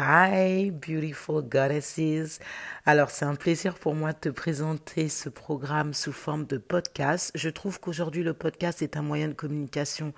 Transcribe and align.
Hi, 0.00 0.70
beautiful 0.70 1.42
goddesses. 1.42 2.38
Alors, 2.86 3.10
c'est 3.10 3.24
un 3.24 3.34
plaisir 3.34 3.74
pour 3.74 3.96
moi 3.96 4.12
de 4.12 4.18
te 4.18 4.28
présenter 4.28 5.08
ce 5.08 5.28
programme 5.28 5.92
sous 5.92 6.12
forme 6.12 6.46
de 6.46 6.56
podcast. 6.56 7.32
Je 7.34 7.48
trouve 7.48 7.80
qu'aujourd'hui, 7.80 8.22
le 8.22 8.32
podcast 8.32 8.80
est 8.80 8.96
un 8.96 9.02
moyen 9.02 9.26
de 9.26 9.32
communication 9.32 10.14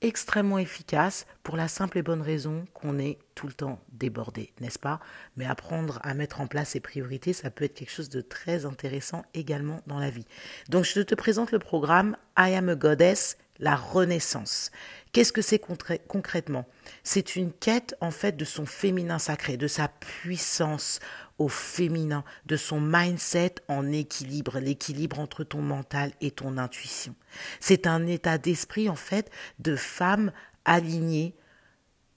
extrêmement 0.00 0.58
efficace 0.58 1.26
pour 1.42 1.58
la 1.58 1.68
simple 1.68 1.98
et 1.98 2.02
bonne 2.02 2.22
raison 2.22 2.64
qu'on 2.72 2.98
est 2.98 3.18
tout 3.34 3.46
le 3.46 3.52
temps 3.52 3.78
débordé, 3.92 4.54
n'est-ce 4.58 4.78
pas? 4.78 5.00
Mais 5.36 5.44
apprendre 5.44 6.00
à 6.02 6.14
mettre 6.14 6.40
en 6.40 6.46
place 6.46 6.70
ses 6.70 6.80
priorités, 6.80 7.34
ça 7.34 7.50
peut 7.50 7.66
être 7.66 7.74
quelque 7.74 7.92
chose 7.92 8.08
de 8.08 8.22
très 8.22 8.64
intéressant 8.64 9.22
également 9.34 9.82
dans 9.86 9.98
la 9.98 10.08
vie. 10.08 10.24
Donc 10.70 10.84
je 10.84 11.02
te 11.02 11.14
présente 11.14 11.52
le 11.52 11.58
programme 11.58 12.16
I 12.38 12.54
am 12.54 12.70
a 12.70 12.74
goddess, 12.74 13.36
la 13.60 13.76
renaissance. 13.76 14.70
Qu'est-ce 15.12 15.32
que 15.32 15.42
c'est 15.42 15.60
concrètement? 15.60 16.66
C'est 17.04 17.36
une 17.36 17.52
quête 17.52 17.94
en 18.00 18.10
fait 18.10 18.36
de 18.36 18.44
son 18.44 18.66
féminin 18.66 19.18
sacré, 19.18 19.56
de 19.56 19.68
sa 19.68 19.88
puissance 19.88 20.98
au 21.38 21.48
féminin, 21.48 22.24
de 22.46 22.56
son 22.56 22.80
mindset 22.80 23.56
en 23.68 23.90
équilibre, 23.90 24.58
l'équilibre 24.58 25.18
entre 25.20 25.44
ton 25.44 25.62
mental 25.62 26.12
et 26.20 26.30
ton 26.30 26.58
intuition. 26.58 27.14
C'est 27.60 27.86
un 27.86 28.06
état 28.06 28.38
d'esprit 28.38 28.88
en 28.88 28.96
fait 28.96 29.30
de 29.58 29.76
femme 29.76 30.32
alignée 30.64 31.34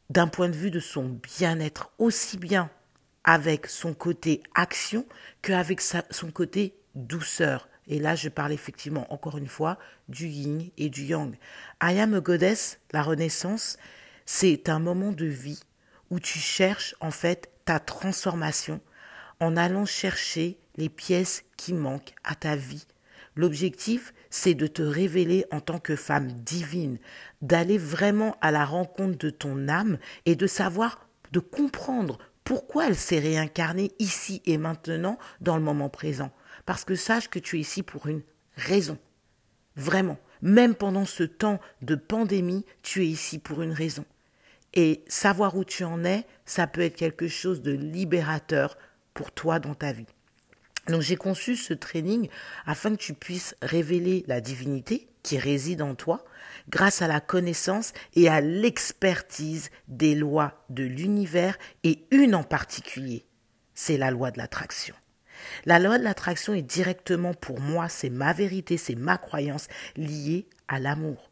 d'un 0.10 0.28
point 0.28 0.50
de 0.50 0.56
vue 0.56 0.72
de 0.72 0.80
son 0.80 1.10
bien-être, 1.10 1.92
aussi 1.98 2.38
bien 2.38 2.70
avec 3.24 3.68
son 3.68 3.94
côté 3.94 4.44
action 4.54 5.06
qu'avec 5.42 5.82
son 5.82 6.32
côté 6.32 6.76
douceur. 6.94 7.70
Et 7.88 8.00
là, 8.00 8.16
je 8.16 8.30
parle 8.30 8.54
effectivement, 8.54 9.12
encore 9.14 9.38
une 9.38 9.48
fois, 9.48 9.78
du 10.08 10.28
yin 10.28 10.70
et 10.78 10.90
du 10.90 11.04
yang. 11.04 11.36
I 11.82 12.00
am 12.00 12.14
a 12.14 12.22
goddess, 12.22 12.80
la 12.92 13.02
renaissance, 13.02 13.78
c'est 14.26 14.70
un 14.70 14.80
moment 14.80 15.12
de 15.12 15.26
vie 15.26 15.62
où 16.10 16.20
tu 16.20 16.40
cherches 16.40 16.96
en 17.02 17.12
fait 17.12 17.50
ta 17.66 17.80
transformation 17.80 18.80
en 19.40 19.58
allant 19.58 19.86
chercher 19.86 20.58
les 20.78 20.90
pièces 20.90 21.44
qui 21.58 21.74
manquent 21.74 22.14
à 22.24 22.36
ta 22.36 22.56
vie. 22.56 22.86
L'objectif, 23.36 24.14
c'est 24.30 24.54
de 24.54 24.68
te 24.68 24.82
révéler 24.82 25.46
en 25.52 25.60
tant 25.60 25.80
que 25.80 25.96
femme 25.96 26.32
divine, 26.32 27.00
d'aller 27.42 27.78
vraiment 27.78 28.38
à 28.42 28.52
la 28.52 28.64
rencontre 28.64 29.18
de 29.18 29.30
ton 29.30 29.68
âme 29.68 29.98
et 30.26 30.36
de 30.36 30.48
savoir, 30.48 31.08
de 31.32 31.40
comprendre 31.40 32.20
pourquoi 32.44 32.88
elle 32.88 32.96
s'est 32.96 33.20
réincarnée 33.20 33.92
ici 34.00 34.42
et 34.46 34.58
maintenant 34.58 35.18
dans 35.42 35.58
le 35.58 35.64
moment 35.64 35.90
présent? 35.90 36.32
Parce 36.66 36.84
que 36.84 36.96
sache 36.96 37.30
que 37.30 37.40
tu 37.40 37.58
es 37.58 37.62
ici 37.62 37.84
pour 37.84 38.08
une 38.08 38.22
raison. 38.56 38.98
Vraiment. 39.76 40.18
Même 40.42 40.76
pendant 40.76 41.06
ce 41.06 41.24
temps 41.24 41.60
de 41.82 41.96
pandémie, 41.96 42.66
tu 42.82 43.04
es 43.04 43.08
ici 43.08 43.40
pour 43.40 43.62
une 43.62 43.72
raison. 43.72 44.06
Et 44.74 45.04
savoir 45.08 45.56
où 45.56 45.64
tu 45.64 45.84
en 45.84 46.04
es, 46.04 46.26
ça 46.46 46.68
peut 46.68 46.82
être 46.82 46.96
quelque 46.96 47.28
chose 47.28 47.62
de 47.62 47.72
libérateur 47.72 48.78
pour 49.14 49.32
toi 49.32 49.60
dans 49.60 49.76
ta 49.76 49.94
vie. 49.94 50.08
Donc 50.88 51.02
j'ai 51.02 51.16
conçu 51.16 51.56
ce 51.56 51.74
training 51.74 52.28
afin 52.66 52.92
que 52.92 53.02
tu 53.02 53.14
puisses 53.14 53.56
révéler 53.62 54.26
la 54.28 54.42
divinité 54.42 55.08
qui 55.24 55.38
réside 55.38 55.82
en 55.82 55.96
toi 55.96 56.24
grâce 56.70 57.02
à 57.02 57.08
la 57.08 57.20
connaissance 57.20 57.94
et 58.14 58.30
à 58.30 58.42
l'expertise 58.42 59.70
des 59.88 60.16
lois 60.16 60.66
de 60.70 60.84
l'univers 60.84 61.58
et 61.84 62.06
une 62.12 62.36
en 62.36 62.44
particulier, 62.44 63.26
c'est 63.74 63.98
la 63.98 64.12
loi 64.12 64.32
de 64.32 64.38
l'attraction. 64.38 64.96
La 65.66 65.80
loi 65.80 65.98
de 65.98 66.04
l'attraction 66.04 66.54
est 66.54 66.62
directement 66.62 67.34
pour 67.34 67.60
moi, 67.60 67.90
c'est 67.90 68.10
ma 68.10 68.34
vérité, 68.34 68.78
c'est 68.78 68.96
ma 68.96 69.18
croyance 69.18 69.68
liée 69.98 70.48
à 70.68 70.80
l'amour. 70.80 71.32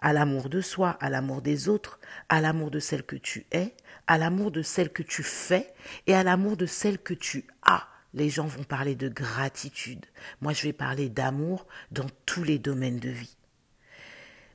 À 0.00 0.12
l'amour 0.12 0.48
de 0.48 0.60
soi, 0.60 0.90
à 1.00 1.08
l'amour 1.08 1.42
des 1.42 1.68
autres, 1.68 2.00
à 2.28 2.40
l'amour 2.40 2.70
de 2.70 2.80
celle 2.80 3.02
que 3.02 3.16
tu 3.16 3.46
es, 3.52 3.74
à 4.06 4.18
l'amour 4.18 4.50
de 4.50 4.62
celle 4.62 4.90
que 4.90 5.02
tu 5.02 5.22
fais 5.22 5.72
et 6.06 6.14
à 6.14 6.22
l'amour 6.22 6.56
de 6.56 6.66
celle 6.66 6.98
que 6.98 7.14
tu 7.14 7.46
as. 7.62 7.88
Les 8.16 8.30
gens 8.30 8.46
vont 8.46 8.64
parler 8.64 8.94
de 8.94 9.08
gratitude. 9.08 10.04
Moi, 10.40 10.54
je 10.54 10.62
vais 10.62 10.72
parler 10.72 11.08
d'amour 11.08 11.66
dans 11.92 12.06
tous 12.24 12.42
les 12.42 12.58
domaines 12.58 12.98
de 12.98 13.10
vie. 13.10 13.36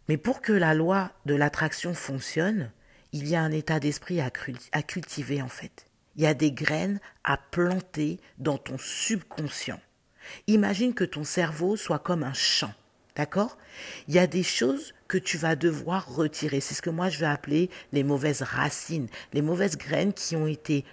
Mais 0.09 0.17
pour 0.17 0.41
que 0.41 0.51
la 0.51 0.73
loi 0.73 1.11
de 1.25 1.35
l'attraction 1.35 1.94
fonctionne, 1.94 2.72
il 3.13 3.27
y 3.27 3.35
a 3.35 3.41
un 3.41 3.51
état 3.51 3.79
d'esprit 3.79 4.19
à, 4.19 4.31
cultiver 4.31 5.41
en 5.41 5.47
fait. 5.47 5.85
Il 6.16 6.23
y 6.23 6.27
a 6.27 6.33
des 6.33 6.51
graines 6.51 6.99
à 7.23 7.38
planter 7.38 8.19
dans 8.39 8.57
ton 8.57 8.77
subconscient. 8.79 9.79
Imagine 10.47 10.93
que 10.93 11.03
ton 11.03 11.23
cerveau 11.23 11.78
soit 11.78 11.99
comme 11.99 12.23
un 12.23 12.33
champ. 12.33 12.73
D'accord? 13.16 13.57
Il 14.07 14.16
y 14.16 14.19
a 14.19 14.28
des 14.28 14.43
choses 14.43 14.93
que 15.07 15.17
tu 15.17 15.38
vas 15.38 15.55
devoir 15.55 16.13
retirer. 16.13 16.61
C'est 16.61 16.73
ce 16.73 16.81
que 16.81 16.89
moi 16.89 17.09
je 17.09 17.19
vais 17.19 17.25
appeler 17.25 17.69
les 17.91 18.03
mauvaises 18.03 18.41
racines, 18.41 19.07
les 19.33 19.41
mauvaises 19.41 19.78
graines 19.78 20.13
qui 20.13 20.35
ont 20.35 20.47
été 20.47 20.83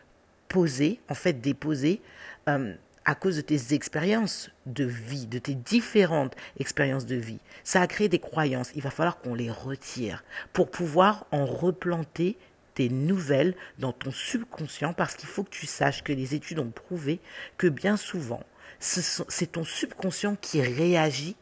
posées, 0.49 1.01
en 1.09 1.15
fait 1.15 1.41
déposées, 1.41 2.01
euh, 2.49 2.75
à 3.05 3.15
cause 3.15 3.37
de 3.37 3.41
tes 3.41 3.73
expériences 3.73 4.51
de 4.67 4.85
vie, 4.85 5.27
de 5.27 5.39
tes 5.39 5.55
différentes 5.55 6.37
expériences 6.61 7.07
de 7.07 7.17
vie. 7.17 7.39
Ça 7.65 7.81
a 7.81 7.87
créé 7.87 8.11
des 8.11 8.19
croyances. 8.19 8.71
Il 8.75 8.83
va 8.83 8.91
falloir 8.91 9.19
qu'on 9.19 9.35
les 9.35 9.51
retire 9.51 10.25
pour 10.53 10.71
pouvoir 10.71 11.25
en 11.33 11.47
replanter 11.47 12.37
des 12.77 12.91
nouvelles 12.91 13.55
dans 13.79 13.93
ton 13.93 14.11
subconscient 14.11 14.93
parce 14.93 15.15
qu'il 15.15 15.29
faut 15.29 15.43
que 15.43 15.51
tu 15.51 15.65
saches 15.67 16.05
que 16.05 16.13
les 16.13 16.35
études 16.35 16.59
ont 16.59 16.71
prouvé 16.71 17.19
que 17.57 17.67
bien 17.67 17.97
souvent, 17.97 18.43
c'est 18.79 19.53
ton 19.53 19.65
subconscient 19.65 20.37
qui 20.37 20.61
réagit 20.61 21.35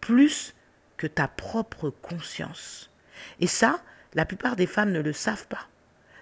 plus 0.00 0.54
que 0.96 1.06
ta 1.06 1.28
propre 1.28 1.90
conscience. 1.90 2.90
Et 3.38 3.46
ça, 3.46 3.80
la 4.14 4.24
plupart 4.24 4.56
des 4.56 4.66
femmes 4.66 4.90
ne 4.90 5.00
le 5.00 5.12
savent 5.12 5.46
pas. 5.46 5.68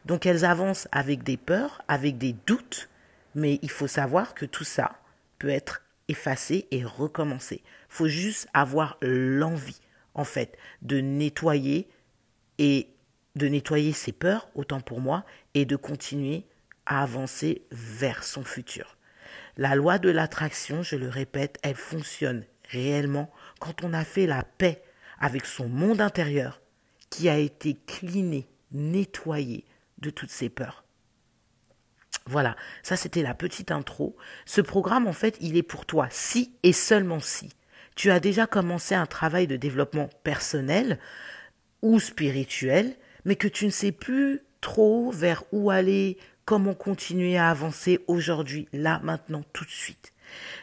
Donc 0.04 0.26
elles 0.26 0.44
avancent 0.44 0.88
avec 0.92 1.22
des 1.22 1.38
peurs, 1.38 1.82
avec 1.88 2.18
des 2.18 2.34
doutes, 2.46 2.89
mais 3.34 3.58
il 3.62 3.70
faut 3.70 3.86
savoir 3.86 4.34
que 4.34 4.46
tout 4.46 4.64
ça 4.64 5.00
peut 5.38 5.48
être 5.48 5.82
effacé 6.08 6.66
et 6.70 6.84
recommencé. 6.84 7.62
Il 7.64 7.94
faut 7.94 8.08
juste 8.08 8.48
avoir 8.52 8.98
l'envie, 9.00 9.80
en 10.14 10.24
fait, 10.24 10.56
de 10.82 11.00
nettoyer 11.00 11.88
et 12.58 12.88
de 13.36 13.46
nettoyer 13.46 13.92
ses 13.92 14.12
peurs, 14.12 14.48
autant 14.54 14.80
pour 14.80 15.00
moi, 15.00 15.24
et 15.54 15.64
de 15.64 15.76
continuer 15.76 16.44
à 16.86 17.02
avancer 17.02 17.62
vers 17.70 18.24
son 18.24 18.44
futur. 18.44 18.96
La 19.56 19.74
loi 19.74 19.98
de 19.98 20.10
l'attraction, 20.10 20.82
je 20.82 20.96
le 20.96 21.08
répète, 21.08 21.58
elle 21.62 21.76
fonctionne 21.76 22.44
réellement 22.70 23.30
quand 23.58 23.84
on 23.84 23.92
a 23.92 24.04
fait 24.04 24.26
la 24.26 24.42
paix 24.42 24.82
avec 25.18 25.46
son 25.46 25.68
monde 25.68 26.00
intérieur 26.00 26.60
qui 27.10 27.28
a 27.28 27.36
été 27.36 27.78
cliné, 27.86 28.48
nettoyé 28.72 29.64
de 29.98 30.10
toutes 30.10 30.30
ses 30.30 30.48
peurs. 30.48 30.84
Voilà, 32.30 32.54
ça 32.84 32.94
c'était 32.94 33.22
la 33.22 33.34
petite 33.34 33.72
intro. 33.72 34.16
Ce 34.46 34.60
programme, 34.60 35.08
en 35.08 35.12
fait, 35.12 35.36
il 35.40 35.56
est 35.56 35.64
pour 35.64 35.84
toi 35.84 36.06
si 36.10 36.54
et 36.62 36.72
seulement 36.72 37.18
si 37.18 37.48
tu 37.96 38.12
as 38.12 38.20
déjà 38.20 38.46
commencé 38.46 38.94
un 38.94 39.06
travail 39.06 39.48
de 39.48 39.56
développement 39.56 40.08
personnel 40.22 41.00
ou 41.82 41.98
spirituel, 41.98 42.94
mais 43.24 43.34
que 43.34 43.48
tu 43.48 43.66
ne 43.66 43.70
sais 43.70 43.90
plus 43.90 44.42
trop 44.60 45.10
vers 45.10 45.42
où 45.50 45.72
aller, 45.72 46.18
comment 46.44 46.72
continuer 46.72 47.36
à 47.36 47.50
avancer 47.50 47.98
aujourd'hui, 48.06 48.68
là, 48.72 49.00
maintenant, 49.02 49.42
tout 49.52 49.64
de 49.64 49.70
suite. 49.70 50.12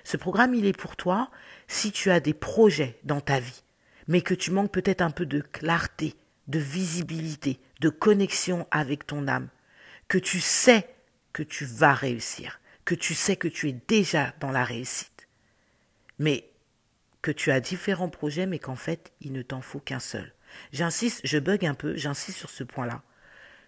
Ce 0.06 0.16
programme, 0.16 0.54
il 0.54 0.66
est 0.66 0.78
pour 0.78 0.96
toi 0.96 1.30
si 1.68 1.92
tu 1.92 2.12
as 2.12 2.22
des 2.22 2.34
projets 2.34 2.98
dans 3.04 3.20
ta 3.20 3.42
vie, 3.42 3.62
mais 4.08 4.22
que 4.22 4.34
tu 4.34 4.52
manques 4.52 4.72
peut-être 4.72 5.02
un 5.02 5.12
peu 5.12 5.26
de 5.26 5.42
clarté, 5.42 6.16
de 6.48 6.60
visibilité, 6.60 7.60
de 7.82 7.90
connexion 7.90 8.68
avec 8.72 9.06
ton 9.06 9.28
âme, 9.28 9.50
que 10.08 10.18
tu 10.18 10.40
sais 10.40 10.88
que 11.34 11.44
tu 11.44 11.66
vas 11.66 11.94
réussir, 11.94 12.60
que 12.86 12.96
tu 12.96 13.14
sais 13.14 13.36
que 13.36 13.48
tu 13.48 13.70
es 13.70 13.78
déjà 13.88 14.34
dans 14.40 14.52
la 14.52 14.64
réussite, 14.64 15.28
mais 16.20 16.50
que 17.22 17.32
tu 17.32 17.52
as 17.52 17.60
différents 17.60 18.10
projets, 18.10 18.46
mais 18.46 18.60
qu'en 18.60 18.76
fait, 18.76 19.12
il 19.22 19.34
ne 19.34 19.42
t'en 19.42 19.62
faut 19.62 19.80
qu'un 19.80 20.00
seul. 20.00 20.34
J'insiste, 20.72 21.22
je 21.24 21.38
bug 21.38 21.66
un 21.66 21.74
peu, 21.74 21.96
j'insiste 21.96 22.38
sur 22.38 22.50
ce 22.50 22.64
point-là. 22.64 23.02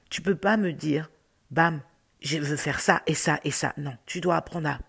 Tu 0.10 0.22
peux 0.22 0.36
pas 0.36 0.58
me 0.58 0.72
dire, 0.72 1.12
bam, 1.52 1.82
je 2.22 2.38
veux 2.38 2.56
faire 2.56 2.80
ça 2.80 3.02
et 3.06 3.14
ça 3.14 3.40
et 3.44 3.52
ça. 3.52 3.74
Non, 3.78 3.96
tu 4.06 4.22
dois 4.22 4.38
apprendre 4.38 4.70
à, 4.70 4.80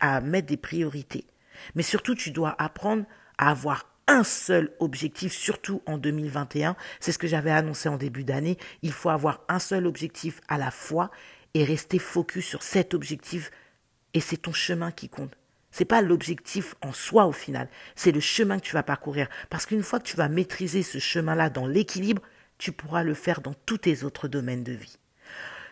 à 0.00 0.20
mettre 0.20 0.46
des 0.46 0.56
priorités. 0.56 1.26
Mais 1.74 1.82
surtout, 1.82 2.14
tu 2.14 2.30
dois 2.30 2.54
apprendre 2.62 3.04
à 3.36 3.50
avoir 3.50 3.86
un 4.06 4.24
seul 4.24 4.72
objectif, 4.80 5.32
surtout 5.32 5.82
en 5.86 5.98
2021. 5.98 6.76
C'est 6.98 7.12
ce 7.12 7.18
que 7.18 7.26
j'avais 7.26 7.50
annoncé 7.50 7.88
en 7.88 7.96
début 7.96 8.24
d'année. 8.24 8.58
Il 8.82 8.92
faut 8.92 9.10
avoir 9.10 9.42
un 9.48 9.58
seul 9.58 9.86
objectif 9.86 10.40
à 10.48 10.56
la 10.56 10.70
fois 10.70 11.10
et 11.58 11.64
rester 11.64 11.98
focus 11.98 12.46
sur 12.46 12.62
cet 12.62 12.94
objectif. 12.94 13.50
Et 14.14 14.20
c'est 14.20 14.36
ton 14.36 14.52
chemin 14.52 14.92
qui 14.92 15.08
compte. 15.08 15.36
C'est 15.72 15.84
pas 15.84 16.02
l'objectif 16.02 16.76
en 16.80 16.92
soi 16.92 17.26
au 17.26 17.32
final, 17.32 17.68
c'est 17.94 18.12
le 18.12 18.20
chemin 18.20 18.58
que 18.58 18.64
tu 18.64 18.74
vas 18.74 18.82
parcourir. 18.82 19.28
Parce 19.50 19.66
qu'une 19.66 19.82
fois 19.82 19.98
que 19.98 20.06
tu 20.06 20.16
vas 20.16 20.28
maîtriser 20.28 20.82
ce 20.82 20.98
chemin-là 20.98 21.50
dans 21.50 21.66
l'équilibre, 21.66 22.22
tu 22.58 22.72
pourras 22.72 23.02
le 23.02 23.14
faire 23.14 23.40
dans 23.40 23.54
tous 23.66 23.78
tes 23.78 24.04
autres 24.04 24.28
domaines 24.28 24.64
de 24.64 24.72
vie. 24.72 24.98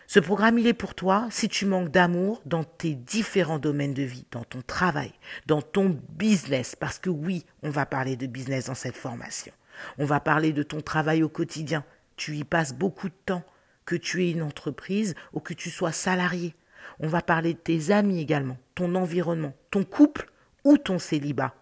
Ce 0.07 0.19
programme, 0.19 0.59
il 0.59 0.67
est 0.67 0.73
pour 0.73 0.93
toi 0.93 1.27
si 1.31 1.49
tu 1.49 1.65
manques 1.65 1.89
d'amour 1.89 2.41
dans 2.45 2.63
tes 2.63 2.93
différents 2.93 3.59
domaines 3.59 3.93
de 3.93 4.03
vie, 4.03 4.25
dans 4.31 4.43
ton 4.43 4.61
travail, 4.61 5.13
dans 5.47 5.61
ton 5.61 5.99
business, 6.09 6.75
parce 6.75 6.99
que 6.99 7.09
oui, 7.09 7.45
on 7.63 7.69
va 7.69 7.85
parler 7.85 8.15
de 8.15 8.27
business 8.27 8.65
dans 8.65 8.75
cette 8.75 8.95
formation. 8.95 9.51
On 9.97 10.05
va 10.05 10.19
parler 10.19 10.53
de 10.53 10.63
ton 10.63 10.81
travail 10.81 11.23
au 11.23 11.29
quotidien. 11.29 11.83
Tu 12.15 12.35
y 12.35 12.43
passes 12.43 12.73
beaucoup 12.73 13.09
de 13.09 13.15
temps. 13.25 13.43
Que 13.87 13.95
tu 13.95 14.23
aies 14.23 14.31
une 14.31 14.43
entreprise 14.43 15.15
ou 15.33 15.39
que 15.39 15.53
tu 15.53 15.71
sois 15.71 15.93
salarié. 15.93 16.53
On 16.99 17.07
va 17.07 17.21
parler 17.21 17.53
de 17.53 17.59
tes 17.59 17.89
amis 17.91 18.19
également, 18.19 18.57
ton 18.75 18.93
environnement, 18.95 19.55
ton 19.71 19.83
couple 19.85 20.29
ou 20.65 20.77
ton 20.77 20.99
célibat. 20.99 21.55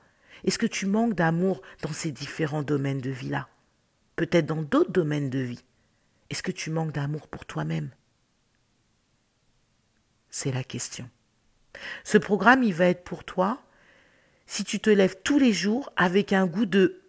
Est-ce 0.44 0.58
que 0.58 0.66
tu 0.66 0.88
manques 0.88 1.14
d'amour 1.14 1.62
dans 1.84 1.94
ces 1.94 2.12
différents 2.12 2.64
domaines 2.64 3.00
de 3.00 3.12
vie-là? 3.12 3.48
Peut-être 4.16 4.48
dans 4.48 4.64
d'autres 4.64 4.92
domaines 4.92 5.30
de 5.30 5.40
vie. 5.40 5.64
Est-ce 6.30 6.42
que 6.42 6.52
tu 6.52 6.72
manques 6.72 6.94
d'amour 6.94 7.28
pour 7.28 7.46
toi-même? 7.46 7.92
C'est 10.32 10.52
la 10.52 10.64
question. 10.64 11.08
Ce 12.04 12.18
programme, 12.18 12.64
il 12.64 12.74
va 12.74 12.88
être 12.88 13.04
pour 13.04 13.24
toi 13.24 13.62
si 14.48 14.64
tu 14.64 14.80
te 14.80 14.90
lèves 14.90 15.18
tous 15.24 15.38
les 15.38 15.54
jours 15.54 15.94
avec 15.96 16.34
un 16.34 16.48
goût 16.48 16.66
de 16.66 17.02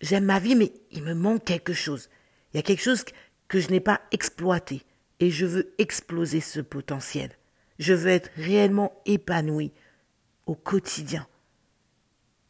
j'aime 0.00 0.24
ma 0.24 0.40
vie, 0.40 0.56
mais 0.56 0.72
il 0.90 1.04
me 1.04 1.14
manque 1.14 1.44
quelque 1.44 1.72
chose. 1.72 2.08
Il 2.52 2.56
y 2.56 2.60
a 2.60 2.62
quelque 2.62 2.82
chose 2.82 3.04
que 3.48 3.60
je 3.60 3.70
n'ai 3.70 3.80
pas 3.80 4.00
exploité 4.12 4.84
et 5.20 5.30
je 5.30 5.46
veux 5.46 5.74
exploser 5.78 6.40
ce 6.40 6.60
potentiel. 6.60 7.30
Je 7.78 7.94
veux 7.94 8.10
être 8.10 8.30
réellement 8.36 9.00
épanoui 9.06 9.72
au 10.46 10.54
quotidien. 10.54 11.26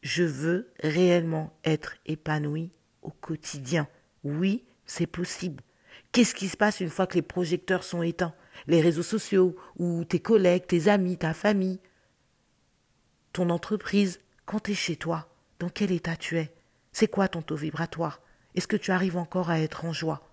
Je 0.02 0.22
veux 0.24 0.72
réellement 0.80 1.56
être 1.64 1.96
épanoui 2.06 2.70
au 3.02 3.10
quotidien. 3.10 3.88
Oui, 4.24 4.64
c'est 4.86 5.06
possible. 5.06 5.62
Qu'est-ce 6.12 6.34
qui 6.34 6.48
se 6.48 6.56
passe 6.56 6.80
une 6.80 6.90
fois 6.90 7.06
que 7.06 7.14
les 7.14 7.22
projecteurs 7.22 7.84
sont 7.84 8.02
éteints? 8.02 8.34
Les 8.66 8.80
réseaux 8.80 9.02
sociaux, 9.02 9.56
ou 9.76 10.04
tes 10.04 10.20
collègues, 10.20 10.66
tes 10.66 10.88
amis, 10.88 11.18
ta 11.18 11.34
famille, 11.34 11.80
ton 13.32 13.50
entreprise, 13.50 14.20
quand 14.46 14.60
tu 14.60 14.74
chez 14.74 14.96
toi, 14.96 15.28
dans 15.58 15.68
quel 15.68 15.92
état 15.92 16.16
tu 16.16 16.38
es? 16.38 16.52
C'est 16.92 17.08
quoi 17.08 17.28
ton 17.28 17.42
taux 17.42 17.56
vibratoire? 17.56 18.20
Est-ce 18.54 18.66
que 18.66 18.76
tu 18.76 18.90
arrives 18.90 19.16
encore 19.16 19.50
à 19.50 19.60
être 19.60 19.84
en 19.84 19.92
joie? 19.92 20.27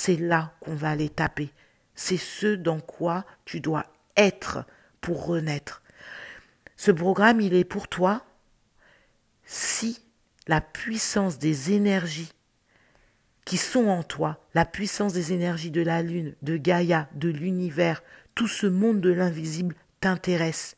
C'est 0.00 0.14
là 0.14 0.52
qu'on 0.60 0.76
va 0.76 0.90
aller 0.90 1.08
taper. 1.08 1.52
C'est 1.96 2.18
ce 2.18 2.54
dans 2.54 2.78
quoi 2.78 3.24
tu 3.44 3.58
dois 3.58 3.84
être 4.16 4.64
pour 5.00 5.26
renaître. 5.26 5.82
Ce 6.76 6.92
programme, 6.92 7.40
il 7.40 7.52
est 7.52 7.64
pour 7.64 7.88
toi 7.88 8.24
si 9.44 10.00
la 10.46 10.60
puissance 10.60 11.40
des 11.40 11.72
énergies 11.72 12.32
qui 13.44 13.56
sont 13.56 13.88
en 13.88 14.04
toi, 14.04 14.46
la 14.54 14.64
puissance 14.64 15.14
des 15.14 15.32
énergies 15.32 15.72
de 15.72 15.82
la 15.82 16.00
Lune, 16.00 16.36
de 16.42 16.56
Gaïa, 16.56 17.08
de 17.14 17.28
l'univers, 17.28 18.04
tout 18.36 18.46
ce 18.46 18.68
monde 18.68 19.00
de 19.00 19.10
l'invisible 19.10 19.74
t'intéresse. 19.98 20.76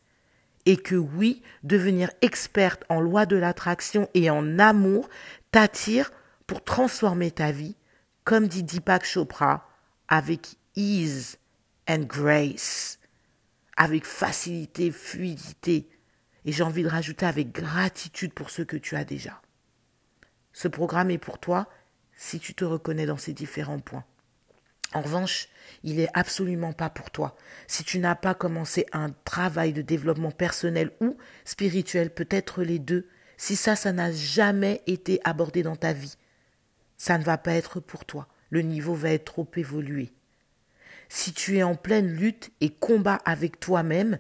Et 0.64 0.78
que 0.78 0.96
oui, 0.96 1.43
devenir 1.62 2.11
experte 2.22 2.84
en 2.88 3.02
loi 3.02 3.26
de 3.26 3.37
l'attraction 3.37 4.08
et 4.14 4.31
en 4.31 4.58
amour 4.58 5.11
t'attire 5.50 6.11
pour 6.46 6.64
transformer 6.64 7.31
ta 7.31 7.52
vie, 7.52 7.76
comme 8.25 8.49
dit 8.49 8.62
Deepak 8.62 9.05
Chopra, 9.05 9.69
avec 10.08 10.56
ease 10.76 11.38
and 11.88 12.00
grace, 12.00 12.99
avec 13.76 14.05
facilité, 14.05 14.90
fluidité, 14.90 15.88
et 16.44 16.52
j'ai 16.52 16.62
envie 16.62 16.82
de 16.82 16.88
rajouter 16.88 17.26
avec 17.26 17.52
gratitude 17.52 18.32
pour 18.32 18.50
ce 18.50 18.62
que 18.62 18.76
tu 18.76 18.96
as 18.96 19.05
déjà. 19.05 19.40
Ce 20.52 20.69
programme 20.69 21.11
est 21.11 21.19
pour 21.19 21.38
toi 21.38 21.69
si 22.17 22.38
tu 22.40 22.55
te 22.55 22.64
reconnais 22.64 23.06
dans 23.06 23.17
ces 23.17 23.32
différents 23.32 23.78
points. 23.78 24.05
En 24.93 25.02
revanche, 25.02 25.49
il 25.84 25.96
n'est 25.96 26.11
absolument 26.14 26.72
pas 26.72 26.90
pour 26.90 27.11
toi. 27.11 27.37
Si 27.69 27.84
tu 27.84 27.99
n'as 28.00 28.17
pas 28.17 28.34
commencé 28.34 28.87
un 28.93 29.11
travail 29.25 29.72
de 29.72 29.82
développement 29.82 30.32
personnel 30.32 30.90
ou 31.00 31.17
spirituel, 31.44 32.12
peut-être 32.12 32.62
les 32.62 32.81
deux, 32.81 33.08
si 33.37 33.55
ça, 33.55 33.76
ça 33.76 33.93
n'a 33.93 34.11
jamais 34.12 34.82
été 34.87 35.20
abordé 35.25 35.62
dans 35.62 35.76
ta 35.76 35.93
vie, 35.93 36.17
ça 37.00 37.17
ne 37.17 37.25
va 37.25 37.38
pas 37.38 37.55
être 37.55 37.81
pour 37.81 38.05
toi. 38.05 38.29
Le 38.50 38.61
niveau 38.61 38.94
va 38.94 39.08
être 39.08 39.25
trop 39.25 39.50
évolué. 39.56 40.12
Si 41.08 41.32
tu 41.32 41.56
es 41.56 41.62
en 41.62 41.75
pleine 41.75 42.12
lutte 42.12 42.52
et 42.61 42.69
combat 42.69 43.14
avec 43.25 43.58
toi-même 43.58 44.19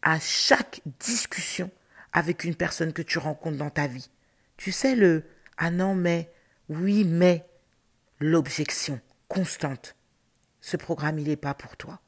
à 0.00 0.20
chaque 0.20 0.80
discussion 1.00 1.72
avec 2.12 2.44
une 2.44 2.54
personne 2.54 2.92
que 2.92 3.02
tu 3.02 3.18
rencontres 3.18 3.56
dans 3.56 3.68
ta 3.68 3.88
vie, 3.88 4.10
tu 4.56 4.70
sais 4.70 4.94
le 4.94 5.24
ah 5.56 5.72
non 5.72 5.96
mais 5.96 6.32
oui, 6.68 7.02
mais 7.02 7.44
l'objection 8.20 9.00
constante, 9.26 9.96
ce 10.60 10.76
programme, 10.76 11.18
il 11.18 11.26
n'est 11.26 11.34
pas 11.34 11.54
pour 11.54 11.76
toi. 11.76 12.00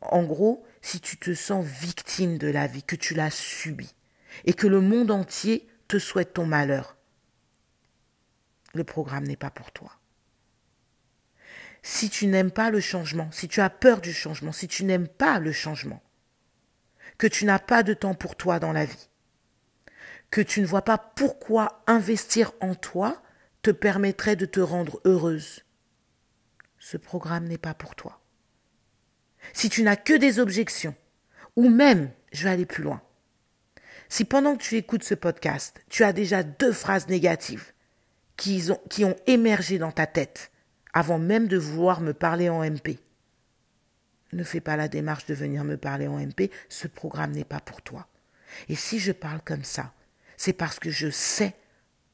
En 0.00 0.24
gros, 0.24 0.66
si 0.82 1.00
tu 1.00 1.16
te 1.16 1.32
sens 1.32 1.64
victime 1.64 2.38
de 2.38 2.48
la 2.48 2.66
vie, 2.66 2.82
que 2.82 2.96
tu 2.96 3.14
l'as 3.14 3.30
subie, 3.30 3.94
et 4.46 4.52
que 4.52 4.66
le 4.66 4.80
monde 4.80 5.12
entier 5.12 5.68
te 5.86 6.00
souhaite 6.00 6.34
ton 6.34 6.44
malheur, 6.44 6.97
le 8.78 8.84
programme 8.84 9.26
n'est 9.26 9.36
pas 9.36 9.50
pour 9.50 9.72
toi. 9.72 9.92
Si 11.82 12.08
tu 12.08 12.26
n'aimes 12.26 12.50
pas 12.50 12.70
le 12.70 12.80
changement, 12.80 13.30
si 13.30 13.48
tu 13.48 13.60
as 13.60 13.70
peur 13.70 14.00
du 14.00 14.12
changement, 14.12 14.52
si 14.52 14.68
tu 14.68 14.84
n'aimes 14.84 15.08
pas 15.08 15.38
le 15.38 15.52
changement, 15.52 16.02
que 17.18 17.26
tu 17.26 17.44
n'as 17.44 17.58
pas 17.58 17.82
de 17.82 17.94
temps 17.94 18.14
pour 18.14 18.36
toi 18.36 18.58
dans 18.58 18.72
la 18.72 18.84
vie, 18.84 19.10
que 20.30 20.40
tu 20.40 20.60
ne 20.60 20.66
vois 20.66 20.84
pas 20.84 20.98
pourquoi 20.98 21.82
investir 21.86 22.52
en 22.60 22.74
toi 22.74 23.22
te 23.62 23.70
permettrait 23.70 24.36
de 24.36 24.46
te 24.46 24.60
rendre 24.60 25.00
heureuse. 25.04 25.64
Ce 26.78 26.96
programme 26.96 27.44
n'est 27.44 27.58
pas 27.58 27.74
pour 27.74 27.94
toi. 27.94 28.20
Si 29.52 29.68
tu 29.68 29.82
n'as 29.82 29.96
que 29.96 30.14
des 30.14 30.38
objections, 30.38 30.94
ou 31.56 31.68
même, 31.68 32.12
je 32.32 32.44
vais 32.44 32.50
aller 32.50 32.66
plus 32.66 32.84
loin, 32.84 33.02
si 34.08 34.24
pendant 34.24 34.56
que 34.56 34.62
tu 34.62 34.76
écoutes 34.76 35.04
ce 35.04 35.14
podcast, 35.14 35.80
tu 35.88 36.04
as 36.04 36.12
déjà 36.12 36.42
deux 36.42 36.72
phrases 36.72 37.08
négatives 37.08 37.72
qui 38.38 39.04
ont, 39.04 39.16
émergé 39.26 39.78
dans 39.78 39.92
ta 39.92 40.06
tête 40.06 40.50
avant 40.94 41.18
même 41.18 41.48
de 41.48 41.58
vouloir 41.58 42.00
me 42.00 42.14
parler 42.14 42.48
en 42.48 42.64
MP, 42.64 42.98
ne 44.32 44.44
fais 44.44 44.60
pas 44.60 44.76
la 44.76 44.88
démarche 44.88 45.26
de 45.26 45.34
venir 45.34 45.64
me 45.64 45.76
parler 45.76 46.06
en 46.06 46.18
MP, 46.18 46.50
ce 46.68 46.86
programme 46.86 47.32
n'est 47.32 47.44
pas 47.44 47.60
pour 47.60 47.82
toi. 47.82 48.06
Et 48.68 48.74
si 48.74 48.98
je 48.98 49.12
parle 49.12 49.40
comme 49.44 49.64
ça, 49.64 49.92
c'est 50.36 50.52
parce 50.52 50.78
que 50.78 50.90
je 50.90 51.10
sais 51.10 51.54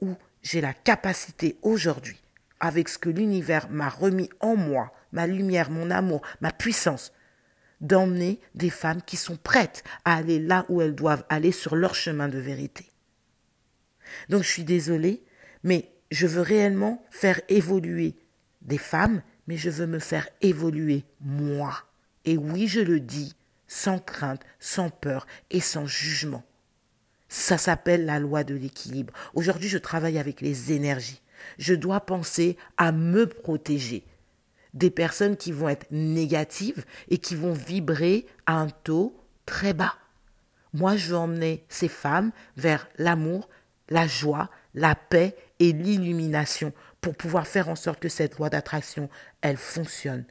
où 0.01 0.15
j'ai 0.43 0.61
la 0.61 0.73
capacité 0.73 1.57
aujourd'hui, 1.63 2.21
avec 2.59 2.89
ce 2.89 2.99
que 2.99 3.11
l'univers 3.11 3.69
m'a 3.71 3.89
remis 3.89 4.31
en 4.41 4.57
moi, 4.57 4.93
ma 5.13 5.27
lumière, 5.27 5.71
mon 5.71 5.91
amour, 5.91 6.23
ma 6.41 6.51
puissance, 6.51 7.13
d'emmener 7.81 8.41
des 8.55 8.71
femmes 8.71 9.03
qui 9.03 9.17
sont 9.17 9.37
prêtes 9.37 9.85
à 10.05 10.17
aller 10.17 10.41
là 10.41 10.65
où 10.69 10.81
elles 10.81 10.95
doivent 10.95 11.25
aller 11.29 11.53
sur 11.53 11.77
leur 11.77 11.95
chemin 11.95 12.29
de 12.29 12.39
vérité. 12.39 12.87
Donc 14.29 14.43
je 14.43 14.49
suis 14.49 14.65
désolée, 14.65 15.23
mais 15.63 15.94
je 16.11 16.27
veux 16.27 16.43
réellement 16.43 17.03
faire 17.11 17.41
évoluer 17.49 18.15
des 18.63 18.79
femmes, 18.79 19.23
mais 19.47 19.57
je 19.57 19.71
veux 19.71 19.87
me 19.87 19.99
faire 19.99 20.29
évoluer 20.41 21.05
moi. 21.21 21.75
Et 22.25 22.37
oui, 22.37 22.67
je 22.67 22.81
le 22.81 23.01
dis, 23.01 23.35
sans 23.69 23.99
crainte, 23.99 24.43
sans 24.59 24.91
peur 24.91 25.27
et 25.51 25.61
sans 25.61 25.87
jugement. 25.87 26.45
Ça 27.29 27.59
s'appelle 27.59 28.07
la 28.07 28.21
loi 28.21 28.45
de 28.45 28.55
l'équilibre. 28.55 29.13
Aujourd'hui, 29.35 29.69
je 29.69 29.79
travaille 29.79 30.19
avec 30.19 30.41
les 30.41 30.73
énergies. 30.73 31.21
Je 31.59 31.75
dois 31.75 32.01
penser 32.01 32.57
à 32.77 32.93
me 32.93 33.27
protéger 33.27 34.05
des 34.73 34.91
personnes 34.91 35.37
qui 35.37 35.53
vont 35.53 35.69
être 35.69 35.87
négatives 35.91 36.85
et 37.09 37.19
qui 37.19 37.35
vont 37.35 37.53
vibrer 37.53 38.27
à 38.47 38.55
un 38.55 38.69
taux 38.69 39.17
très 39.47 39.73
bas. 39.73 39.95
Moi, 40.73 40.97
je 40.97 41.11
veux 41.11 41.17
emmener 41.17 41.65
ces 41.69 41.89
femmes 41.89 42.33
vers 42.57 42.89
l'amour, 42.99 43.49
la 43.89 44.07
joie, 44.07 44.51
la 44.75 44.95
paix 44.95 45.37
et 45.61 45.73
l'illumination 45.73 46.73
pour 47.01 47.17
pouvoir 47.17 47.47
faire 47.47 47.69
en 47.69 47.77
sorte 47.77 48.01
que 48.01 48.09
cette 48.09 48.39
loi 48.39 48.51
d'attraction, 48.51 49.09
elle 49.41 49.57
fonctionne. 49.57 50.25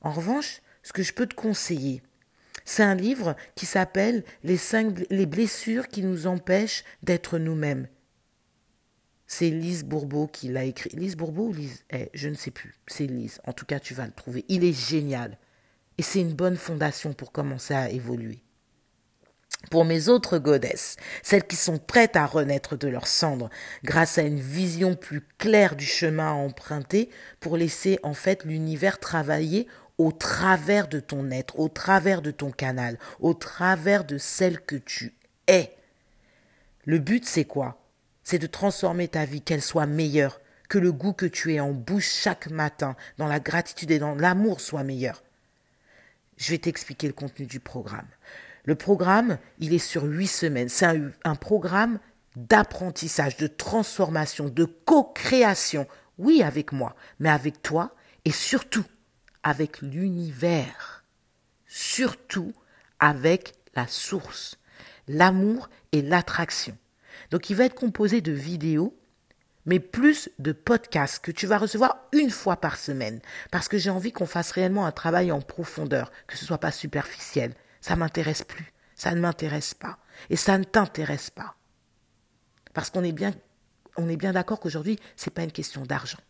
En 0.00 0.10
revanche, 0.12 0.62
ce 0.82 0.92
que 0.92 1.02
je 1.02 1.12
peux 1.12 1.26
te 1.26 1.34
conseiller, 1.34 2.02
c'est 2.64 2.82
un 2.82 2.94
livre 2.94 3.36
qui 3.54 3.66
s'appelle 3.66 4.24
les, 4.44 4.56
cinq, 4.56 5.04
les 5.10 5.26
blessures 5.26 5.88
qui 5.88 6.02
nous 6.02 6.26
empêchent 6.26 6.84
d'être 7.02 7.38
nous-mêmes. 7.38 7.88
C'est 9.26 9.50
Lise 9.50 9.84
Bourbeau 9.84 10.26
qui 10.26 10.48
l'a 10.48 10.64
écrit. 10.64 10.90
Lise 10.90 11.16
Bourbeau 11.16 11.48
ou 11.48 11.52
Lise? 11.52 11.84
Eh, 11.90 12.10
Je 12.14 12.28
ne 12.28 12.34
sais 12.34 12.50
plus. 12.50 12.74
C'est 12.88 13.06
Lise. 13.06 13.40
En 13.46 13.52
tout 13.52 13.64
cas, 13.64 13.78
tu 13.78 13.94
vas 13.94 14.06
le 14.06 14.12
trouver. 14.12 14.44
Il 14.48 14.64
est 14.64 14.72
génial. 14.72 15.38
Et 15.98 16.02
c'est 16.02 16.20
une 16.20 16.34
bonne 16.34 16.56
fondation 16.56 17.12
pour 17.12 17.30
commencer 17.30 17.74
à 17.74 17.90
évoluer. 17.90 18.42
Pour 19.68 19.84
mes 19.84 20.08
autres 20.08 20.38
godesses, 20.38 20.96
celles 21.22 21.46
qui 21.46 21.56
sont 21.56 21.78
prêtes 21.78 22.16
à 22.16 22.24
renaître 22.24 22.76
de 22.76 22.88
leurs 22.88 23.06
cendres 23.06 23.50
grâce 23.84 24.16
à 24.16 24.22
une 24.22 24.40
vision 24.40 24.96
plus 24.96 25.22
claire 25.38 25.76
du 25.76 25.84
chemin 25.84 26.30
à 26.30 26.34
emprunter 26.34 27.10
pour 27.40 27.56
laisser 27.58 27.98
en 28.02 28.14
fait 28.14 28.44
l'univers 28.44 28.98
travailler 28.98 29.68
au 29.98 30.12
travers 30.12 30.88
de 30.88 30.98
ton 30.98 31.30
être, 31.30 31.58
au 31.58 31.68
travers 31.68 32.22
de 32.22 32.30
ton 32.30 32.50
canal, 32.50 32.98
au 33.20 33.34
travers 33.34 34.04
de 34.04 34.16
celle 34.16 34.58
que 34.60 34.76
tu 34.76 35.14
es. 35.46 35.76
Le 36.86 36.98
but, 36.98 37.26
c'est 37.26 37.44
quoi? 37.44 37.84
C'est 38.24 38.38
de 38.38 38.46
transformer 38.46 39.08
ta 39.08 39.26
vie, 39.26 39.42
qu'elle 39.42 39.60
soit 39.60 39.86
meilleure, 39.86 40.40
que 40.70 40.78
le 40.78 40.90
goût 40.90 41.12
que 41.12 41.26
tu 41.26 41.52
es 41.52 41.60
en 41.60 41.72
bouche 41.72 42.10
chaque 42.10 42.48
matin, 42.48 42.96
dans 43.18 43.26
la 43.26 43.40
gratitude 43.40 43.90
et 43.90 43.98
dans 43.98 44.14
l'amour 44.14 44.62
soit 44.62 44.84
meilleur. 44.84 45.22
Je 46.38 46.50
vais 46.50 46.58
t'expliquer 46.58 47.06
le 47.06 47.12
contenu 47.12 47.44
du 47.44 47.60
programme. 47.60 48.08
Le 48.64 48.74
programme, 48.74 49.38
il 49.58 49.72
est 49.74 49.78
sur 49.78 50.04
huit 50.04 50.26
semaines. 50.26 50.68
C'est 50.68 50.86
un, 51.24 51.34
programme 51.34 51.98
d'apprentissage, 52.36 53.36
de 53.36 53.46
transformation, 53.46 54.48
de 54.48 54.64
co-création. 54.64 55.86
Oui, 56.18 56.42
avec 56.42 56.72
moi, 56.72 56.94
mais 57.18 57.30
avec 57.30 57.62
toi 57.62 57.90
et 58.24 58.32
surtout 58.32 58.84
avec 59.42 59.80
l'univers, 59.80 61.04
surtout 61.66 62.52
avec 62.98 63.54
la 63.74 63.86
source, 63.86 64.58
l'amour 65.08 65.70
et 65.92 66.02
l'attraction. 66.02 66.76
Donc 67.30 67.48
il 67.48 67.56
va 67.56 67.64
être 67.64 67.74
composé 67.74 68.20
de 68.20 68.32
vidéos, 68.32 68.94
mais 69.64 69.80
plus 69.80 70.30
de 70.38 70.52
podcasts 70.52 71.24
que 71.24 71.30
tu 71.30 71.46
vas 71.46 71.58
recevoir 71.58 71.96
une 72.12 72.30
fois 72.30 72.56
par 72.56 72.76
semaine, 72.76 73.20
parce 73.50 73.68
que 73.68 73.78
j'ai 73.78 73.90
envie 73.90 74.12
qu'on 74.12 74.26
fasse 74.26 74.50
réellement 74.52 74.84
un 74.84 74.92
travail 74.92 75.32
en 75.32 75.40
profondeur, 75.40 76.12
que 76.26 76.36
ce 76.36 76.44
soit 76.44 76.58
pas 76.58 76.72
superficiel. 76.72 77.54
Ça 77.80 77.96
m'intéresse 77.96 78.44
plus, 78.44 78.72
ça 78.94 79.14
ne 79.14 79.20
m'intéresse 79.20 79.74
pas, 79.74 79.98
et 80.28 80.36
ça 80.36 80.58
ne 80.58 80.64
t'intéresse 80.64 81.30
pas, 81.30 81.56
parce 82.74 82.90
qu'on 82.90 83.04
est 83.04 83.12
bien, 83.12 83.32
on 83.96 84.08
est 84.08 84.16
bien 84.16 84.32
d'accord 84.32 84.60
qu'aujourd'hui 84.60 84.98
c'est 85.16 85.32
pas 85.32 85.44
une 85.44 85.52
question 85.52 85.82
d'argent, 85.82 86.20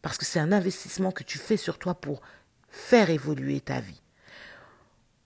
parce 0.00 0.18
que 0.18 0.24
c'est 0.24 0.40
un 0.40 0.52
investissement 0.52 1.12
que 1.12 1.24
tu 1.24 1.38
fais 1.38 1.56
sur 1.56 1.78
toi 1.78 1.94
pour 1.94 2.22
faire 2.70 3.10
évoluer 3.10 3.60
ta 3.60 3.80
vie. 3.80 4.00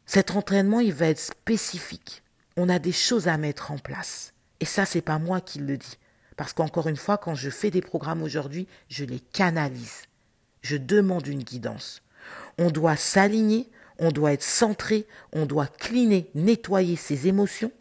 Cet 0.05 0.31
entraînement, 0.31 0.81
il 0.81 0.93
va 0.93 1.09
être 1.09 1.19
spécifique. 1.19 2.23
On 2.57 2.69
a 2.69 2.79
des 2.79 2.93
choses 2.93 3.27
à 3.27 3.37
mettre 3.39 3.73
en 3.73 3.79
place. 3.79 4.33
Et 4.61 4.65
ça, 4.65 4.87
c'est 4.87 5.01
pas 5.01 5.19
moi 5.19 5.41
qui 5.41 5.59
le 5.59 5.77
dis. 5.77 5.99
Parce 6.37 6.53
qu'encore 6.53 6.89
une 6.89 6.97
fois, 6.97 7.19
quand 7.19 7.35
je 7.35 7.51
fais 7.51 7.71
des 7.71 7.81
programmes 7.81 8.23
aujourd'hui, 8.23 8.69
je 8.89 9.05
les 9.05 9.19
canalise. 9.19 10.05
Je 10.63 10.77
demande 10.77 11.27
une 11.27 11.43
guidance. 11.43 12.03
On 12.59 12.71
doit 12.71 12.97
s'aligner, 12.97 13.69
on 13.99 14.11
doit 14.11 14.33
être 14.33 14.43
centré, 14.43 15.07
on 15.33 15.47
doit 15.47 15.67
cliner, 15.67 16.31
nettoyer 16.35 16.97
ses 16.97 17.29
émotions, 17.29 17.73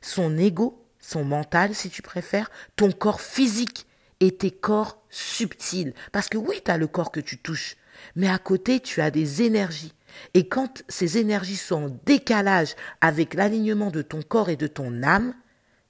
son 0.00 0.36
ego, 0.38 0.84
son 0.98 1.24
mental 1.24 1.74
si 1.74 1.90
tu 1.90 2.02
préfères, 2.02 2.50
ton 2.76 2.92
corps 2.92 3.20
physique 3.20 3.86
et 4.20 4.36
tes 4.36 4.50
corps 4.50 5.02
subtils. 5.10 5.94
Parce 6.12 6.28
que 6.28 6.38
oui, 6.38 6.60
tu 6.64 6.70
as 6.70 6.78
le 6.78 6.86
corps 6.86 7.10
que 7.10 7.20
tu 7.20 7.38
touches, 7.38 7.76
mais 8.16 8.28
à 8.28 8.38
côté, 8.38 8.80
tu 8.80 9.00
as 9.00 9.10
des 9.10 9.42
énergies. 9.42 9.94
Et 10.34 10.46
quand 10.48 10.82
ces 10.88 11.18
énergies 11.18 11.56
sont 11.56 11.84
en 11.84 11.98
décalage 12.04 12.74
avec 13.00 13.34
l'alignement 13.34 13.90
de 13.90 14.02
ton 14.02 14.22
corps 14.22 14.50
et 14.50 14.56
de 14.56 14.66
ton 14.66 15.02
âme, 15.02 15.34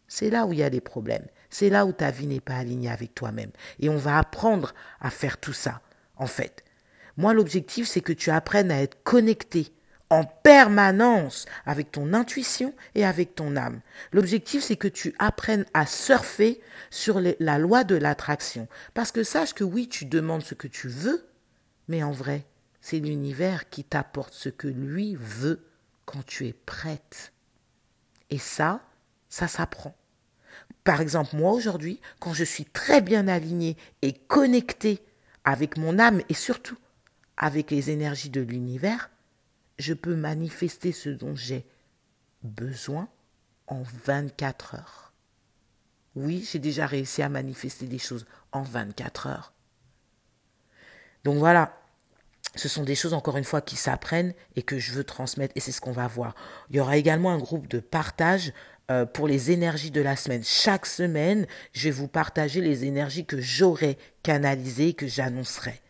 c'est 0.09 0.31
là 0.31 0.47
où 0.47 0.53
il 0.53 0.61
y 0.61 0.63
a 0.63 0.71
des 0.71 0.81
problèmes. 0.81 1.27
C'est 1.51 1.71
là 1.71 1.85
où 1.87 1.93
ta 1.93 2.11
vie 2.11 2.27
n'est 2.27 2.41
pas 2.41 2.57
alignée 2.57 2.91
avec 2.91 3.15
toi-même. 3.15 3.51
Et 3.81 3.89
on 3.89 3.97
va 3.97 4.19
apprendre 4.19 4.75
à 5.01 5.11
faire 5.11 5.39
tout 5.39 5.53
ça, 5.53 5.81
en 6.17 6.27
fait. 6.27 6.65
Moi, 7.17 7.35
l'objectif, 7.35 7.87
c'est 7.89 8.01
que 8.01 8.13
tu 8.13 8.31
apprennes 8.31 8.71
à 8.71 8.81
être 8.83 9.03
connecté 9.03 9.73
en 10.13 10.25
permanence 10.25 11.47
avec 11.65 11.91
ton 11.91 12.13
intuition 12.13 12.75
et 12.95 13.05
avec 13.05 13.35
ton 13.35 13.57
âme. 13.57 13.81
L'objectif, 14.13 14.63
c'est 14.63 14.77
que 14.77 14.89
tu 14.89 15.15
apprennes 15.19 15.65
à 15.73 15.87
surfer 15.87 16.61
sur 16.91 17.19
la 17.21 17.59
loi 17.59 17.83
de 17.85 17.95
l'attraction. 17.95 18.69
Parce 18.93 19.11
que 19.11 19.25
sache 19.25 19.55
que 19.55 19.65
oui, 19.65 19.89
tu 19.89 20.05
demandes 20.05 20.43
ce 20.43 20.55
que 20.55 20.69
tu 20.69 20.89
veux, 20.89 21.27
mais 21.89 22.03
en 22.03 22.11
vrai, 22.11 22.45
c'est 22.83 22.99
l'univers 22.99 23.71
qui 23.71 23.85
t'apporte 23.85 24.35
ce 24.35 24.51
que 24.51 24.69
lui 24.69 25.17
veut 25.19 25.65
quand 26.05 26.25
tu 26.27 26.47
es 26.47 26.53
prête. 26.53 27.33
Et 28.29 28.39
ça, 28.39 28.83
ça 29.31 29.49
s'apprend. 29.49 29.97
Par 30.85 31.01
exemple, 31.01 31.37
moi 31.37 31.53
aujourd'hui, 31.53 32.01
quand 32.21 32.35
je 32.35 32.45
suis 32.45 32.67
très 32.67 33.01
bien 33.01 33.29
alignée 33.29 33.79
et 34.03 34.13
connectée 34.13 35.03
avec 35.45 35.79
mon 35.79 35.99
âme 35.99 36.21
et 36.29 36.35
surtout 36.35 36.77
avec 37.43 37.73
les 37.73 37.91
énergies 37.91 38.31
de 38.31 38.41
l'univers, 38.41 39.11
je 39.77 39.95
peux 39.95 40.15
manifester 40.15 40.93
ce 40.93 41.09
dont 41.09 41.35
j'ai 41.35 41.67
besoin 42.45 43.09
en 43.67 43.83
24 44.05 44.77
heures. 44.77 45.13
Oui, 46.15 46.49
j'ai 46.49 46.61
déjà 46.61 46.87
réussi 46.87 47.21
à 47.21 47.29
manifester 47.29 47.87
des 47.87 47.99
choses 47.99 48.27
en 48.53 48.63
24 48.63 49.27
heures. 49.27 49.53
Donc 51.25 51.39
voilà, 51.39 51.73
ce 52.55 52.69
sont 52.69 52.85
des 52.85 52.95
choses, 52.95 53.13
encore 53.13 53.37
une 53.37 53.45
fois, 53.45 53.61
qui 53.61 53.75
s'apprennent 53.75 54.35
et 54.55 54.63
que 54.63 54.79
je 54.79 54.93
veux 54.93 55.05
transmettre, 55.05 55.53
et 55.57 55.61
c'est 55.61 55.73
ce 55.73 55.81
qu'on 55.81 55.91
va 55.91 56.07
voir. 56.07 56.37
Il 56.71 56.77
y 56.77 56.81
aura 56.81 56.97
également 56.97 57.33
un 57.33 57.39
groupe 57.39 57.67
de 57.67 57.81
partage 57.81 58.53
euh, 58.93 59.05
pour 59.05 59.27
les 59.27 59.51
énergies 59.51 59.91
de 59.91 60.01
la 60.01 60.15
semaine. 60.15 60.45
Chaque 60.45 60.87
semaine, 60.87 61.49
je 61.73 61.89
vais 61.89 61.91
vous 61.91 62.09
partager 62.09 62.61
les 62.61 62.85
énergies 62.85 63.27
que 63.27 63.41
j'aurai 63.41 63.99
canalisées, 64.23 64.95
que 64.95 65.09
j'annoncerai. 65.09 65.82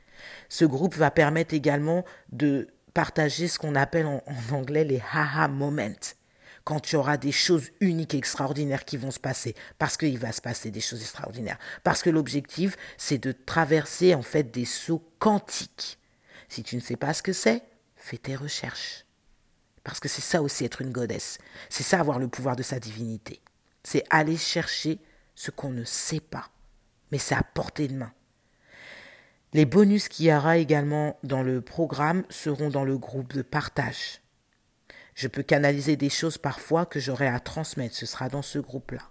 Ce 0.48 0.64
groupe 0.64 0.94
va 0.94 1.10
permettre 1.10 1.54
également 1.54 2.04
de 2.30 2.68
partager 2.94 3.48
ce 3.48 3.58
qu'on 3.58 3.74
appelle 3.74 4.06
en, 4.06 4.22
anglais 4.50 4.84
les 4.84 5.02
haha 5.12 5.48
moments. 5.48 6.16
Quand 6.64 6.78
tu 6.78 6.94
auras 6.94 7.16
des 7.16 7.32
choses 7.32 7.70
uniques 7.80 8.14
et 8.14 8.18
extraordinaires 8.18 8.84
qui 8.84 8.96
vont 8.96 9.10
se 9.10 9.18
passer, 9.18 9.56
parce 9.78 9.96
qu'il 9.96 10.18
va 10.18 10.30
se 10.30 10.40
passer 10.40 10.70
des 10.70 10.80
choses 10.80 11.00
extraordinaires. 11.00 11.58
Parce 11.82 12.02
que 12.02 12.10
l'objectif, 12.10 12.76
c'est 12.96 13.18
de 13.18 13.32
traverser 13.32 14.14
en 14.14 14.22
fait 14.22 14.52
des 14.52 14.64
sauts 14.64 15.02
quantiques. 15.18 15.98
Si 16.48 16.62
tu 16.62 16.76
ne 16.76 16.80
sais 16.80 16.96
pas 16.96 17.14
ce 17.14 17.22
que 17.22 17.32
c'est, 17.32 17.62
fais 17.96 18.18
tes 18.18 18.36
recherches. 18.36 19.06
Parce 19.82 19.98
que 19.98 20.08
c'est 20.08 20.22
ça 20.22 20.42
aussi 20.42 20.64
être 20.64 20.82
une 20.82 20.92
godesse. 20.92 21.38
C'est 21.68 21.82
ça 21.82 21.98
avoir 21.98 22.20
le 22.20 22.28
pouvoir 22.28 22.54
de 22.54 22.62
sa 22.62 22.78
divinité. 22.78 23.40
C'est 23.82 24.04
aller 24.10 24.36
chercher 24.36 25.00
ce 25.34 25.50
qu'on 25.50 25.70
ne 25.70 25.84
sait 25.84 26.20
pas. 26.20 26.48
Mais 27.10 27.18
c'est 27.18 27.34
à 27.34 27.42
portée 27.42 27.88
de 27.88 27.94
main. 27.94 28.12
Les 29.54 29.66
bonus 29.66 30.08
qu'il 30.08 30.26
y 30.26 30.32
aura 30.32 30.56
également 30.56 31.18
dans 31.24 31.42
le 31.42 31.60
programme 31.60 32.24
seront 32.30 32.70
dans 32.70 32.84
le 32.84 32.96
groupe 32.96 33.34
de 33.34 33.42
partage. 33.42 34.22
Je 35.14 35.28
peux 35.28 35.42
canaliser 35.42 35.96
des 35.96 36.08
choses 36.08 36.38
parfois 36.38 36.86
que 36.86 37.00
j'aurai 37.00 37.28
à 37.28 37.38
transmettre. 37.38 37.94
Ce 37.94 38.06
sera 38.06 38.30
dans 38.30 38.40
ce 38.40 38.58
groupe-là. 38.58 39.02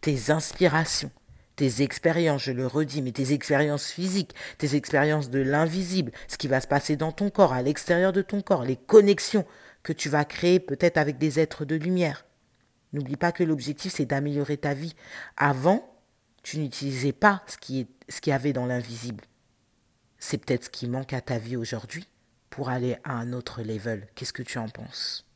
Tes 0.00 0.30
inspirations, 0.30 1.10
tes 1.56 1.82
expériences, 1.82 2.44
je 2.44 2.52
le 2.52 2.66
redis, 2.66 3.02
mais 3.02 3.12
tes 3.12 3.32
expériences 3.32 3.90
physiques, 3.90 4.34
tes 4.58 4.76
expériences 4.76 5.28
de 5.28 5.40
l'invisible, 5.40 6.12
ce 6.28 6.38
qui 6.38 6.48
va 6.48 6.60
se 6.60 6.68
passer 6.68 6.96
dans 6.96 7.12
ton 7.12 7.28
corps, 7.28 7.52
à 7.52 7.62
l'extérieur 7.62 8.12
de 8.12 8.22
ton 8.22 8.42
corps, 8.42 8.64
les 8.64 8.76
connexions 8.76 9.44
que 9.82 9.92
tu 9.92 10.08
vas 10.08 10.24
créer 10.24 10.60
peut-être 10.60 10.98
avec 10.98 11.18
des 11.18 11.40
êtres 11.40 11.64
de 11.64 11.74
lumière. 11.74 12.26
N'oublie 12.92 13.16
pas 13.16 13.32
que 13.32 13.44
l'objectif, 13.44 13.92
c'est 13.94 14.06
d'améliorer 14.06 14.56
ta 14.56 14.74
vie. 14.74 14.94
Avant, 15.36 15.84
tu 16.42 16.58
n'utilisais 16.58 17.12
pas 17.12 17.42
ce 17.46 17.56
qui, 17.58 17.88
y 18.26 18.32
avait 18.32 18.52
dans 18.52 18.66
l'invisible. 18.66 19.24
C'est 20.20 20.38
peut-être 20.38 20.66
ce 20.66 20.70
qui 20.70 20.86
manque 20.86 21.12
à 21.12 21.20
ta 21.20 21.38
vie 21.38 21.56
aujourd'hui 21.56 22.06
pour 22.50 22.68
aller 22.68 22.96
à 23.02 23.14
un 23.14 23.32
autre 23.32 23.62
level. 23.62 24.06
Qu'est-ce 24.14 24.32
que 24.32 24.42
tu 24.42 24.58
en 24.58 24.68
penses? 24.68 25.26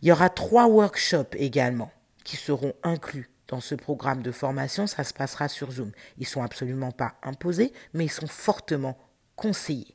Il 0.00 0.08
y 0.08 0.12
aura 0.12 0.30
trois 0.30 0.66
workshops 0.66 1.36
également 1.36 1.92
qui 2.24 2.36
seront 2.36 2.74
inclus 2.82 3.28
dans 3.48 3.60
ce 3.60 3.74
programme 3.74 4.22
de 4.22 4.32
formation, 4.32 4.86
ça 4.86 5.04
se 5.04 5.12
passera 5.12 5.46
sur 5.46 5.72
Zoom. 5.72 5.92
Ils 6.16 6.26
sont 6.26 6.42
absolument 6.42 6.90
pas 6.90 7.16
imposés, 7.22 7.72
mais 7.92 8.06
ils 8.06 8.10
sont 8.10 8.26
fortement 8.26 8.98
conseillés. 9.36 9.94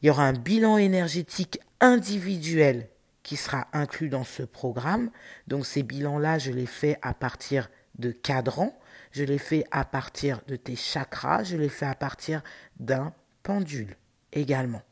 Il 0.00 0.06
y 0.06 0.10
aura 0.10 0.24
un 0.28 0.32
bilan 0.32 0.78
énergétique 0.78 1.58
individuel 1.80 2.88
qui 3.24 3.34
sera 3.36 3.66
inclus 3.72 4.08
dans 4.08 4.22
ce 4.22 4.44
programme. 4.44 5.10
Donc 5.48 5.66
ces 5.66 5.82
bilans-là, 5.82 6.38
je 6.38 6.52
les 6.52 6.66
fais 6.66 6.98
à 7.02 7.14
partir 7.14 7.68
de 7.98 8.12
cadrans, 8.12 8.78
je 9.16 9.24
les 9.24 9.38
fais 9.38 9.64
à 9.70 9.86
partir 9.86 10.42
de 10.46 10.56
tes 10.56 10.76
chakras, 10.76 11.44
je 11.44 11.56
les 11.56 11.70
fais 11.70 11.86
à 11.86 11.94
partir 11.94 12.42
d'un 12.78 13.14
pendule 13.42 13.96
également. 14.32 14.82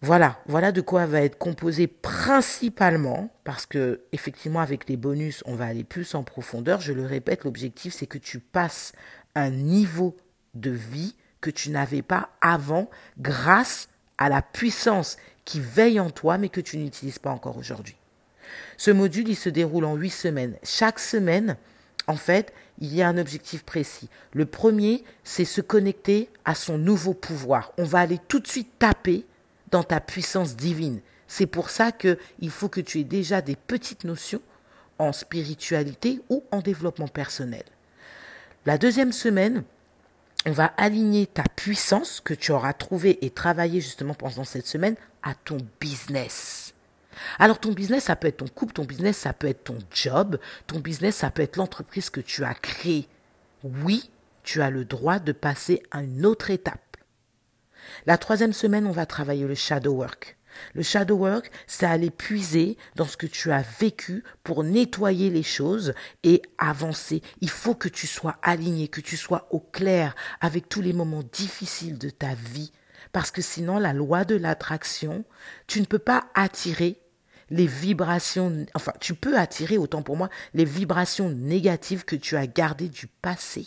Voilà, 0.00 0.38
voilà 0.46 0.70
de 0.70 0.80
quoi 0.80 1.06
va 1.06 1.22
être 1.22 1.38
composé 1.38 1.88
principalement, 1.88 3.30
parce 3.42 3.66
que 3.66 4.02
effectivement 4.12 4.60
avec 4.60 4.88
les 4.88 4.96
bonus, 4.96 5.42
on 5.46 5.56
va 5.56 5.66
aller 5.66 5.82
plus 5.82 6.14
en 6.14 6.22
profondeur. 6.22 6.80
Je 6.80 6.92
le 6.92 7.04
répète, 7.04 7.42
l'objectif 7.42 7.94
c'est 7.94 8.06
que 8.06 8.18
tu 8.18 8.38
passes 8.38 8.92
un 9.34 9.50
niveau 9.50 10.16
de 10.54 10.70
vie 10.70 11.16
que 11.40 11.50
tu 11.50 11.70
n'avais 11.70 12.02
pas 12.02 12.30
avant 12.40 12.88
grâce 13.18 13.88
à 14.18 14.28
la 14.28 14.40
puissance 14.40 15.16
qui 15.44 15.58
veille 15.60 15.98
en 15.98 16.10
toi 16.10 16.38
mais 16.38 16.48
que 16.48 16.60
tu 16.60 16.78
n'utilises 16.78 17.18
pas 17.18 17.30
encore 17.30 17.56
aujourd'hui. 17.56 17.96
Ce 18.76 18.92
module, 18.92 19.28
il 19.28 19.34
se 19.34 19.48
déroule 19.48 19.84
en 19.84 19.96
huit 19.96 20.10
semaines. 20.10 20.56
Chaque 20.62 21.00
semaine, 21.00 21.56
en 22.06 22.16
fait, 22.16 22.52
il 22.78 22.94
y 22.94 23.02
a 23.02 23.08
un 23.08 23.18
objectif 23.18 23.64
précis. 23.64 24.08
Le 24.32 24.46
premier, 24.46 25.04
c'est 25.24 25.44
se 25.44 25.60
connecter 25.60 26.28
à 26.44 26.54
son 26.54 26.78
nouveau 26.78 27.14
pouvoir. 27.14 27.72
On 27.78 27.84
va 27.84 28.00
aller 28.00 28.18
tout 28.28 28.38
de 28.38 28.46
suite 28.46 28.78
taper 28.78 29.24
dans 29.70 29.82
ta 29.82 30.00
puissance 30.00 30.56
divine. 30.56 31.00
C'est 31.26 31.46
pour 31.46 31.70
ça 31.70 31.90
qu'il 31.90 32.50
faut 32.50 32.68
que 32.68 32.80
tu 32.80 33.00
aies 33.00 33.04
déjà 33.04 33.40
des 33.40 33.56
petites 33.56 34.04
notions 34.04 34.42
en 34.98 35.12
spiritualité 35.12 36.20
ou 36.28 36.44
en 36.52 36.60
développement 36.60 37.08
personnel. 37.08 37.64
La 38.64 38.78
deuxième 38.78 39.12
semaine, 39.12 39.64
on 40.46 40.52
va 40.52 40.66
aligner 40.76 41.26
ta 41.26 41.42
puissance 41.56 42.20
que 42.20 42.34
tu 42.34 42.52
auras 42.52 42.72
trouvée 42.72 43.24
et 43.24 43.30
travaillée 43.30 43.80
justement 43.80 44.14
pendant 44.14 44.44
cette 44.44 44.66
semaine 44.66 44.96
à 45.22 45.34
ton 45.34 45.58
business. 45.80 46.72
Alors 47.38 47.58
ton 47.58 47.72
business, 47.72 48.04
ça 48.04 48.16
peut 48.16 48.28
être 48.28 48.38
ton 48.38 48.48
couple, 48.48 48.74
ton 48.74 48.84
business, 48.84 49.16
ça 49.16 49.32
peut 49.32 49.48
être 49.48 49.64
ton 49.64 49.78
job, 49.90 50.38
ton 50.66 50.80
business, 50.80 51.16
ça 51.16 51.30
peut 51.30 51.42
être 51.42 51.56
l'entreprise 51.56 52.10
que 52.10 52.20
tu 52.20 52.44
as 52.44 52.54
créée. 52.54 53.08
Oui, 53.62 54.10
tu 54.42 54.62
as 54.62 54.70
le 54.70 54.84
droit 54.84 55.18
de 55.18 55.32
passer 55.32 55.82
à 55.90 56.02
une 56.02 56.24
autre 56.24 56.50
étape. 56.50 56.80
La 58.06 58.18
troisième 58.18 58.52
semaine, 58.52 58.86
on 58.86 58.92
va 58.92 59.06
travailler 59.06 59.46
le 59.46 59.54
shadow 59.54 59.92
work. 59.92 60.36
Le 60.74 60.82
shadow 60.82 61.16
work, 61.16 61.50
c'est 61.66 61.86
aller 61.86 62.10
puiser 62.10 62.76
dans 62.94 63.06
ce 63.06 63.16
que 63.16 63.26
tu 63.26 63.52
as 63.52 63.62
vécu 63.78 64.24
pour 64.42 64.64
nettoyer 64.64 65.30
les 65.30 65.42
choses 65.42 65.92
et 66.22 66.42
avancer. 66.58 67.22
Il 67.40 67.50
faut 67.50 67.74
que 67.74 67.88
tu 67.88 68.06
sois 68.06 68.36
aligné, 68.42 68.88
que 68.88 69.00
tu 69.00 69.16
sois 69.16 69.48
au 69.50 69.60
clair 69.60 70.14
avec 70.40 70.68
tous 70.68 70.80
les 70.80 70.92
moments 70.92 71.24
difficiles 71.32 71.98
de 71.98 72.10
ta 72.10 72.34
vie 72.34 72.72
Parce 73.12 73.30
que 73.30 73.42
sinon, 73.42 73.78
la 73.78 73.92
loi 73.92 74.24
de 74.24 74.34
l'attraction, 74.34 75.24
tu 75.66 75.80
ne 75.80 75.86
peux 75.86 75.98
pas 75.98 76.24
attirer 76.34 77.00
les 77.50 77.66
vibrations, 77.66 78.66
enfin, 78.74 78.92
tu 79.00 79.14
peux 79.14 79.38
attirer, 79.38 79.78
autant 79.78 80.02
pour 80.02 80.16
moi, 80.16 80.28
les 80.54 80.64
vibrations 80.64 81.30
négatives 81.30 82.04
que 82.04 82.16
tu 82.16 82.36
as 82.36 82.46
gardées 82.46 82.88
du 82.88 83.06
passé. 83.06 83.66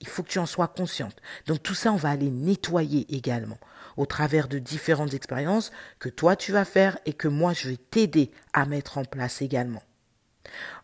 Il 0.00 0.08
faut 0.08 0.22
que 0.22 0.28
tu 0.28 0.38
en 0.38 0.46
sois 0.46 0.68
consciente. 0.68 1.16
Donc 1.46 1.62
tout 1.62 1.74
ça, 1.74 1.92
on 1.92 1.96
va 1.96 2.10
aller 2.10 2.30
nettoyer 2.30 3.06
également 3.14 3.58
au 3.96 4.06
travers 4.06 4.48
de 4.48 4.58
différentes 4.58 5.14
expériences 5.14 5.70
que 5.98 6.08
toi 6.08 6.34
tu 6.34 6.50
vas 6.50 6.64
faire 6.64 6.98
et 7.04 7.12
que 7.12 7.28
moi 7.28 7.52
je 7.52 7.68
vais 7.68 7.76
t'aider 7.76 8.30
à 8.52 8.66
mettre 8.66 8.98
en 8.98 9.04
place 9.04 9.42
également. 9.42 9.82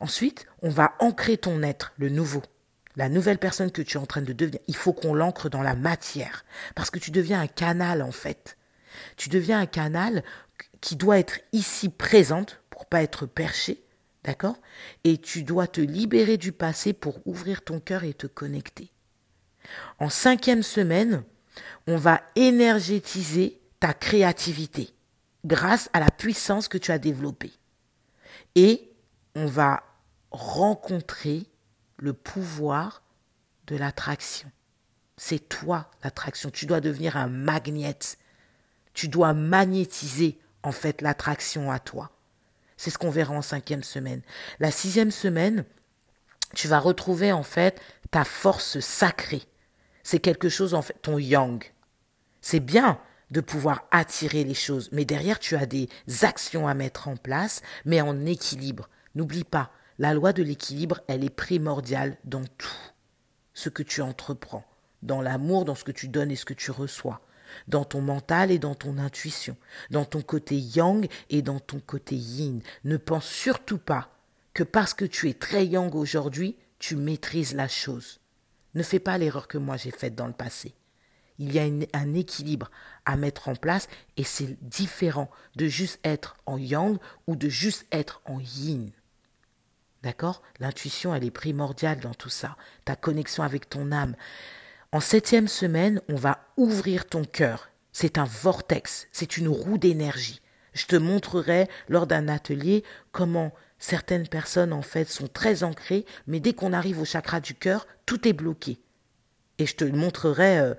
Ensuite, 0.00 0.46
on 0.62 0.68
va 0.68 0.94
ancrer 1.00 1.36
ton 1.36 1.62
être, 1.62 1.92
le 1.98 2.10
nouveau, 2.10 2.42
la 2.96 3.08
nouvelle 3.08 3.38
personne 3.38 3.70
que 3.70 3.82
tu 3.82 3.96
es 3.96 4.00
en 4.00 4.06
train 4.06 4.22
de 4.22 4.32
devenir. 4.32 4.60
Il 4.68 4.76
faut 4.76 4.92
qu'on 4.92 5.14
l'ancre 5.14 5.48
dans 5.48 5.62
la 5.62 5.74
matière 5.74 6.44
parce 6.74 6.90
que 6.90 6.98
tu 6.98 7.10
deviens 7.10 7.40
un 7.40 7.48
canal 7.48 8.02
en 8.02 8.12
fait. 8.12 8.56
Tu 9.16 9.28
deviens 9.28 9.60
un 9.60 9.66
canal 9.66 10.22
qui 10.80 10.96
doit 10.96 11.18
être 11.18 11.40
ici 11.52 11.88
présente 11.88 12.60
pour 12.70 12.86
pas 12.86 13.02
être 13.02 13.26
perché, 13.26 13.82
d'accord? 14.24 14.56
Et 15.04 15.18
tu 15.18 15.42
dois 15.42 15.66
te 15.66 15.80
libérer 15.80 16.36
du 16.36 16.52
passé 16.52 16.92
pour 16.92 17.26
ouvrir 17.26 17.62
ton 17.62 17.80
cœur 17.80 18.04
et 18.04 18.14
te 18.14 18.26
connecter. 18.26 18.90
En 19.98 20.08
cinquième 20.08 20.62
semaine, 20.62 21.24
on 21.86 21.96
va 21.96 22.22
énergétiser 22.36 23.60
ta 23.80 23.92
créativité 23.92 24.94
grâce 25.44 25.88
à 25.92 26.00
la 26.00 26.10
puissance 26.10 26.68
que 26.68 26.78
tu 26.78 26.92
as 26.92 26.98
développée. 26.98 27.52
Et 28.54 28.92
on 29.34 29.46
va 29.46 29.82
rencontrer 30.30 31.46
le 31.96 32.12
pouvoir 32.12 33.02
de 33.66 33.76
l'attraction. 33.76 34.50
C'est 35.16 35.48
toi 35.48 35.90
l'attraction. 36.02 36.50
Tu 36.50 36.66
dois 36.66 36.80
devenir 36.80 37.16
un 37.16 37.28
magnet. 37.28 37.98
Tu 38.94 39.08
dois 39.08 39.34
magnétiser 39.34 40.38
en 40.68 40.72
fait 40.72 41.00
l'attraction 41.00 41.70
à 41.72 41.78
toi. 41.78 42.10
C'est 42.76 42.90
ce 42.90 42.98
qu'on 42.98 43.10
verra 43.10 43.34
en 43.34 43.42
cinquième 43.42 43.82
semaine. 43.82 44.20
La 44.60 44.70
sixième 44.70 45.10
semaine, 45.10 45.64
tu 46.54 46.68
vas 46.68 46.78
retrouver 46.78 47.32
en 47.32 47.42
fait 47.42 47.80
ta 48.10 48.24
force 48.24 48.78
sacrée. 48.80 49.42
C'est 50.02 50.20
quelque 50.20 50.48
chose 50.48 50.74
en 50.74 50.82
fait, 50.82 50.94
ton 51.02 51.18
yang. 51.18 51.64
C'est 52.42 52.60
bien 52.60 53.00
de 53.30 53.40
pouvoir 53.40 53.84
attirer 53.90 54.44
les 54.44 54.54
choses, 54.54 54.90
mais 54.92 55.04
derrière 55.04 55.38
tu 55.38 55.56
as 55.56 55.66
des 55.66 55.88
actions 56.22 56.68
à 56.68 56.74
mettre 56.74 57.08
en 57.08 57.16
place, 57.16 57.62
mais 57.84 58.00
en 58.00 58.26
équilibre. 58.26 58.88
N'oublie 59.14 59.44
pas, 59.44 59.70
la 59.98 60.14
loi 60.14 60.32
de 60.32 60.42
l'équilibre, 60.42 61.00
elle 61.08 61.24
est 61.24 61.34
primordiale 61.34 62.16
dans 62.24 62.44
tout 62.58 62.68
ce 63.54 63.70
que 63.70 63.82
tu 63.82 64.02
entreprends, 64.02 64.64
dans 65.02 65.20
l'amour, 65.20 65.64
dans 65.64 65.74
ce 65.74 65.84
que 65.84 65.92
tu 65.92 66.08
donnes 66.08 66.30
et 66.30 66.36
ce 66.36 66.44
que 66.44 66.54
tu 66.54 66.70
reçois 66.70 67.20
dans 67.66 67.84
ton 67.84 68.00
mental 68.00 68.50
et 68.50 68.58
dans 68.58 68.74
ton 68.74 68.98
intuition, 68.98 69.56
dans 69.90 70.04
ton 70.04 70.22
côté 70.22 70.56
yang 70.56 71.08
et 71.30 71.42
dans 71.42 71.60
ton 71.60 71.80
côté 71.80 72.16
yin. 72.16 72.60
Ne 72.84 72.96
pense 72.96 73.26
surtout 73.26 73.78
pas 73.78 74.10
que 74.54 74.62
parce 74.62 74.94
que 74.94 75.04
tu 75.04 75.28
es 75.28 75.34
très 75.34 75.66
yang 75.66 75.94
aujourd'hui, 75.94 76.56
tu 76.78 76.96
maîtrises 76.96 77.54
la 77.54 77.68
chose. 77.68 78.20
Ne 78.74 78.82
fais 78.82 78.98
pas 78.98 79.18
l'erreur 79.18 79.48
que 79.48 79.58
moi 79.58 79.76
j'ai 79.76 79.90
faite 79.90 80.14
dans 80.14 80.26
le 80.26 80.32
passé. 80.32 80.74
Il 81.38 81.52
y 81.52 81.60
a 81.60 81.62
un 81.92 82.14
équilibre 82.14 82.70
à 83.04 83.16
mettre 83.16 83.48
en 83.48 83.54
place 83.54 83.88
et 84.16 84.24
c'est 84.24 84.58
différent 84.62 85.30
de 85.54 85.66
juste 85.66 86.00
être 86.02 86.36
en 86.46 86.58
yang 86.58 86.98
ou 87.28 87.36
de 87.36 87.48
juste 87.48 87.86
être 87.92 88.20
en 88.24 88.40
yin. 88.40 88.90
D'accord? 90.02 90.42
L'intuition, 90.60 91.14
elle 91.14 91.24
est 91.24 91.30
primordiale 91.30 92.00
dans 92.00 92.14
tout 92.14 92.28
ça. 92.28 92.56
Ta 92.84 92.96
connexion 92.96 93.42
avec 93.42 93.68
ton 93.68 93.92
âme. 93.92 94.14
En 94.90 95.00
septième 95.00 95.48
semaine, 95.48 96.00
on 96.08 96.14
va 96.14 96.46
ouvrir 96.56 97.04
ton 97.04 97.22
cœur. 97.22 97.68
C'est 97.92 98.16
un 98.16 98.24
vortex, 98.24 99.06
c'est 99.12 99.36
une 99.36 99.48
roue 99.48 99.76
d'énergie. 99.76 100.40
Je 100.72 100.86
te 100.86 100.96
montrerai 100.96 101.68
lors 101.90 102.06
d'un 102.06 102.26
atelier 102.26 102.84
comment 103.12 103.52
certaines 103.78 104.26
personnes 104.26 104.72
en 104.72 104.80
fait 104.80 105.04
sont 105.04 105.28
très 105.28 105.62
ancrées, 105.62 106.06
mais 106.26 106.40
dès 106.40 106.54
qu'on 106.54 106.72
arrive 106.72 107.02
au 107.02 107.04
chakra 107.04 107.40
du 107.40 107.54
cœur, 107.54 107.86
tout 108.06 108.26
est 108.26 108.32
bloqué. 108.32 108.80
Et 109.58 109.66
je 109.66 109.76
te 109.76 109.84
montrerai 109.84 110.58
euh, 110.58 110.74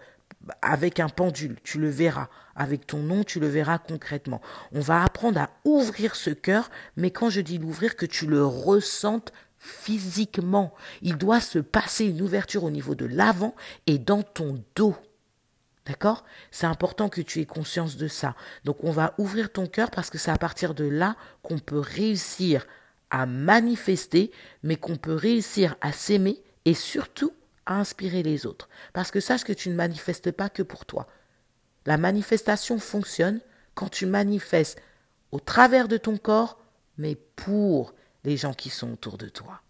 avec 0.64 1.00
un 1.00 1.10
pendule, 1.10 1.58
tu 1.64 1.78
le 1.78 1.90
verras. 1.90 2.30
Avec 2.56 2.88
ton 2.88 3.04
nom, 3.04 3.24
tu 3.24 3.40
le 3.40 3.48
verras 3.48 3.78
concrètement. 3.78 4.42
On 4.72 4.80
va 4.80 5.04
apprendre 5.04 5.40
à 5.40 5.52
ouvrir 5.66 6.16
ce 6.16 6.32
cœur, 6.32 6.72
mais 6.98 7.12
quand 7.12 7.30
je 7.30 7.42
dis 7.42 7.60
l'ouvrir, 7.60 7.96
que 7.96 8.08
tu 8.08 8.26
le 8.26 8.44
ressentes 8.44 9.34
physiquement. 9.60 10.74
Il 11.02 11.18
doit 11.18 11.42
se 11.42 11.60
passer 11.60 12.06
une 12.06 12.22
ouverture 12.22 12.64
au 12.64 12.72
niveau 12.72 12.96
de 12.96 13.06
l'avant 13.06 13.56
et 13.86 14.00
dans 14.00 14.24
ton 14.24 14.64
dos. 14.76 14.96
D'accord? 15.86 16.24
C'est 16.52 16.68
important 16.68 17.10
que 17.10 17.22
tu 17.22 17.42
aies 17.42 17.46
conscience 17.46 17.98
de 17.98 18.08
ça. 18.08 18.36
Donc 18.64 18.84
on 18.84 18.92
va 18.92 19.14
ouvrir 19.18 19.52
ton 19.52 19.68
cœur 19.68 19.92
parce 19.92 20.10
que 20.10 20.18
c'est 20.18 20.32
à 20.32 20.38
partir 20.38 20.74
de 20.74 20.86
là 20.86 21.16
qu'on 21.42 21.60
peut 21.60 21.80
réussir 21.80 22.66
à 23.10 23.26
manifester, 23.26 24.32
mais 24.64 24.76
qu'on 24.76 24.98
peut 24.98 25.16
réussir 25.16 25.76
à 25.82 25.92
s'aimer 25.92 26.42
et 26.66 26.74
surtout 26.74 27.34
à 27.66 27.80
inspirer 27.80 28.24
les 28.24 28.46
autres. 28.46 28.70
Parce 28.94 29.12
que 29.12 29.20
sache 29.20 29.44
que 29.44 29.54
tu 29.54 29.70
ne 29.70 29.76
manifestes 29.76 30.32
pas 30.32 30.50
que 30.50 30.64
pour 30.64 30.86
toi. 30.86 31.08
La 31.86 31.98
manifestation 31.98 32.78
fonctionne 32.78 33.40
quand 33.74 33.90
tu 33.90 34.06
manifestes 34.06 34.82
au 35.32 35.40
travers 35.40 35.88
de 35.88 35.98
ton 35.98 36.18
corps, 36.18 36.60
mais 36.98 37.16
pour 37.36 37.94
les 38.24 38.38
gens 38.38 38.54
qui 38.54 38.70
sont 38.70 38.94
autour 38.94 39.18
de 39.18 39.30
toi. 39.30 39.62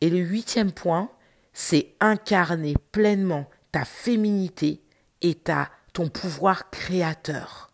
Et 0.00 0.10
le 0.10 0.18
huitième 0.18 0.72
point, 0.72 1.10
c'est 1.52 1.94
incarner 2.00 2.74
pleinement 2.92 3.48
ta 3.70 3.84
féminité 3.84 4.82
et 5.20 5.34
ta, 5.34 5.70
ton 5.92 6.08
pouvoir 6.08 6.70
créateur. 6.70 7.70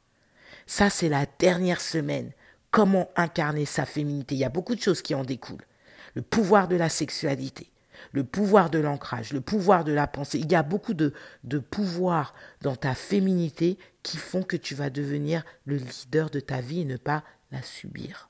Ça, 0.67 0.91
c'est 0.91 1.09
la 1.09 1.27
dernière 1.39 1.81
semaine. 1.81 2.33
Comment 2.71 3.09
incarner 3.17 3.65
sa 3.65 3.87
féminité? 3.87 4.35
Il 4.35 4.39
y 4.39 4.45
a 4.45 4.51
beaucoup 4.51 4.75
de 4.75 4.81
choses 4.81 5.03
qui 5.03 5.15
en 5.15 5.25
découlent. 5.25 5.65
Le 6.15 6.23
pouvoir 6.23 6.69
de 6.69 6.77
la 6.77 6.89
sexualité, 6.89 7.71
le 8.13 8.25
pouvoir 8.25 8.71
de 8.71 8.79
l'ancrage, 8.79 9.33
le 9.33 9.41
pouvoir 9.41 9.85
de 9.85 9.93
la 9.93 10.07
pensée. 10.07 10.39
Il 10.39 10.51
y 10.51 10.55
a 10.55 10.63
beaucoup 10.63 10.95
de, 10.95 11.15
de 11.45 11.59
pouvoirs 11.59 12.35
dans 12.61 12.77
ta 12.77 12.95
féminité 12.95 13.79
qui 14.03 14.17
font 14.17 14.43
que 14.43 14.57
tu 14.57 14.75
vas 14.75 14.91
devenir 14.91 15.45
le 15.65 15.77
leader 15.77 16.31
de 16.31 16.41
ta 16.41 16.61
vie 16.61 16.81
et 16.83 16.85
ne 16.85 16.97
pas 16.97 17.25
la 17.51 17.63
subir. 17.63 18.29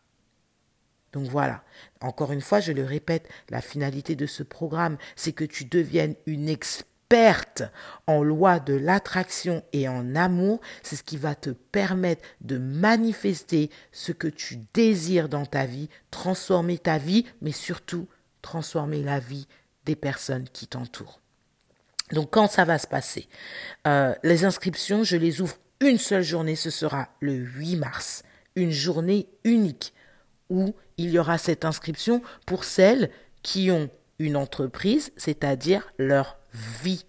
Donc 1.18 1.26
voilà, 1.30 1.64
encore 2.00 2.30
une 2.30 2.40
fois, 2.40 2.60
je 2.60 2.70
le 2.70 2.84
répète, 2.84 3.28
la 3.50 3.60
finalité 3.60 4.14
de 4.14 4.26
ce 4.26 4.44
programme, 4.44 4.98
c'est 5.16 5.32
que 5.32 5.42
tu 5.42 5.64
deviennes 5.64 6.14
une 6.26 6.48
experte 6.48 7.64
en 8.06 8.22
loi 8.22 8.60
de 8.60 8.74
l'attraction 8.74 9.64
et 9.72 9.88
en 9.88 10.14
amour. 10.14 10.60
C'est 10.84 10.94
ce 10.94 11.02
qui 11.02 11.16
va 11.16 11.34
te 11.34 11.50
permettre 11.50 12.22
de 12.40 12.56
manifester 12.56 13.68
ce 13.90 14.12
que 14.12 14.28
tu 14.28 14.60
désires 14.74 15.28
dans 15.28 15.44
ta 15.44 15.66
vie, 15.66 15.88
transformer 16.12 16.78
ta 16.78 16.98
vie, 16.98 17.26
mais 17.42 17.50
surtout 17.50 18.06
transformer 18.40 19.02
la 19.02 19.18
vie 19.18 19.48
des 19.86 19.96
personnes 19.96 20.48
qui 20.52 20.68
t'entourent. 20.68 21.20
Donc 22.12 22.30
quand 22.30 22.46
ça 22.46 22.64
va 22.64 22.78
se 22.78 22.86
passer? 22.86 23.28
Euh, 23.88 24.14
Les 24.22 24.44
inscriptions, 24.44 25.02
je 25.02 25.16
les 25.16 25.40
ouvre 25.40 25.56
une 25.80 25.98
seule 25.98 26.22
journée, 26.22 26.54
ce 26.54 26.70
sera 26.70 27.08
le 27.18 27.34
8 27.34 27.74
mars, 27.74 28.22
une 28.54 28.70
journée 28.70 29.28
unique 29.42 29.94
où 30.50 30.74
il 30.96 31.10
y 31.10 31.18
aura 31.18 31.38
cette 31.38 31.64
inscription 31.64 32.22
pour 32.46 32.64
celles 32.64 33.10
qui 33.42 33.70
ont 33.70 33.90
une 34.18 34.36
entreprise, 34.36 35.12
c'est-à-dire 35.16 35.92
leur 35.98 36.38
vie, 36.52 37.04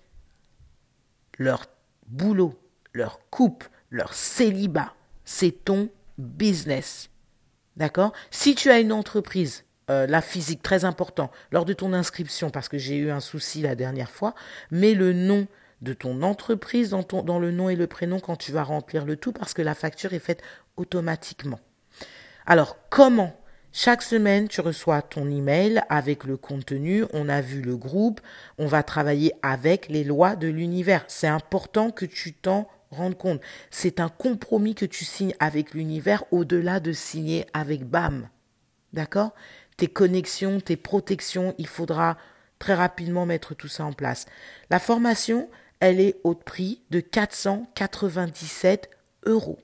leur 1.38 1.66
boulot, 2.08 2.60
leur 2.94 3.20
couple, 3.30 3.70
leur 3.90 4.14
célibat. 4.14 4.94
C'est 5.26 5.66
ton 5.66 5.90
business. 6.18 7.10
D'accord? 7.78 8.14
Si 8.30 8.56
tu 8.56 8.70
as 8.70 8.80
une 8.80 8.92
entreprise, 8.92 9.64
euh, 9.90 10.06
la 10.06 10.22
physique, 10.22 10.62
très 10.62 10.86
important, 10.86 11.32
lors 11.52 11.66
de 11.66 11.74
ton 11.74 11.94
inscription, 11.94 12.50
parce 12.50 12.70
que 12.70 12.78
j'ai 12.78 12.98
eu 12.98 13.10
un 13.10 13.22
souci 13.22 13.62
la 13.62 13.76
dernière 13.76 14.12
fois, 14.12 14.36
mets 14.70 14.94
le 14.94 15.14
nom 15.14 15.48
de 15.82 15.94
ton 15.94 16.22
entreprise 16.24 16.90
dans, 16.90 17.40
le 17.40 17.52
nom 17.52 17.70
et 17.70 17.76
le 17.76 17.88
prénom 17.88 18.20
quand 18.20 18.36
tu 18.36 18.52
vas 18.52 18.64
remplir 18.64 19.06
le 19.06 19.16
tout, 19.16 19.32
parce 19.32 19.54
que 19.54 19.62
la 19.62 19.76
facture 19.76 20.14
est 20.14 20.20
faite 20.20 20.42
automatiquement. 20.76 21.60
Alors, 22.50 22.78
comment 22.90 23.40
chaque 23.72 24.02
semaine, 24.02 24.48
tu 24.48 24.60
reçois 24.62 25.04
ton 25.04 25.30
email 25.30 25.84
avec 25.88 26.24
le 26.24 26.36
contenu. 26.36 27.06
On 27.14 27.30
a 27.30 27.42
vu 27.42 27.62
le 27.62 27.78
groupe. 27.78 28.22
On 28.58 28.66
va 28.66 28.82
travailler 28.82 29.34
avec 29.44 29.88
les 29.88 30.04
lois 30.04 30.36
de 30.36 30.48
l'univers. 30.48 31.06
C'est 31.08 31.28
important 31.28 31.92
que 31.92 32.08
tu 32.08 32.34
t'en 32.34 32.68
rendes 32.90 33.16
compte. 33.16 33.40
C'est 33.70 34.00
un 34.00 34.10
compromis 34.10 34.74
que 34.74 34.88
tu 34.88 35.06
signes 35.06 35.36
avec 35.40 35.76
l'univers 35.76 36.24
au-delà 36.32 36.80
de 36.80 36.92
signer 36.92 37.46
avec 37.54 37.84
BAM. 37.84 38.28
D'accord? 38.94 39.36
Tes 39.78 39.88
connexions, 39.88 40.60
tes 40.60 40.76
protections, 40.76 41.54
il 41.60 41.68
faudra 41.68 42.18
très 42.58 42.74
rapidement 42.74 43.28
mettre 43.28 43.54
tout 43.54 43.68
ça 43.68 43.86
en 43.86 43.94
place. 43.94 44.26
La 44.72 44.80
formation, 44.80 45.52
elle 45.80 46.00
est 46.00 46.20
au 46.24 46.34
prix 46.34 46.82
de 46.90 47.00
497 47.00 48.90
euros. 49.28 49.60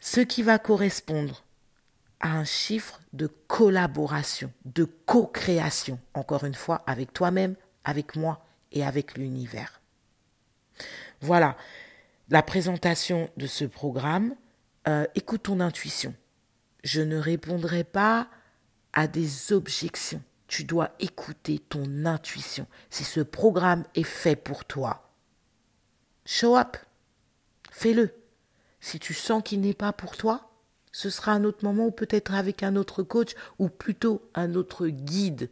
Ce 0.00 0.20
qui 0.20 0.42
va 0.42 0.58
correspondre 0.58 1.44
à 2.20 2.32
un 2.32 2.44
chiffre 2.44 3.00
de 3.12 3.26
collaboration, 3.26 4.52
de 4.64 4.84
co-création, 4.84 5.98
encore 6.14 6.44
une 6.44 6.54
fois, 6.54 6.82
avec 6.86 7.12
toi-même, 7.12 7.56
avec 7.84 8.16
moi 8.16 8.44
et 8.72 8.84
avec 8.84 9.16
l'univers. 9.16 9.80
Voilà, 11.20 11.56
la 12.28 12.42
présentation 12.42 13.28
de 13.36 13.46
ce 13.46 13.64
programme, 13.64 14.34
euh, 14.88 15.06
écoute 15.14 15.44
ton 15.44 15.60
intuition. 15.60 16.14
Je 16.84 17.02
ne 17.02 17.16
répondrai 17.16 17.84
pas 17.84 18.28
à 18.92 19.06
des 19.06 19.52
objections. 19.52 20.22
Tu 20.46 20.64
dois 20.64 20.90
écouter 20.98 21.58
ton 21.58 22.06
intuition. 22.06 22.66
Si 22.88 23.04
ce 23.04 23.20
programme 23.20 23.84
est 23.94 24.02
fait 24.02 24.36
pour 24.36 24.64
toi, 24.64 25.10
show 26.24 26.56
up. 26.56 26.76
Fais-le. 27.70 28.14
Si 28.80 28.98
tu 28.98 29.14
sens 29.14 29.42
qu'il 29.44 29.60
n'est 29.60 29.74
pas 29.74 29.92
pour 29.92 30.16
toi, 30.16 30.49
ce 30.92 31.10
sera 31.10 31.32
un 31.32 31.44
autre 31.44 31.64
moment 31.64 31.86
ou 31.86 31.90
peut-être 31.90 32.34
avec 32.34 32.62
un 32.62 32.76
autre 32.76 33.02
coach 33.02 33.34
ou 33.58 33.68
plutôt 33.68 34.28
un 34.34 34.54
autre 34.54 34.88
guide 34.88 35.50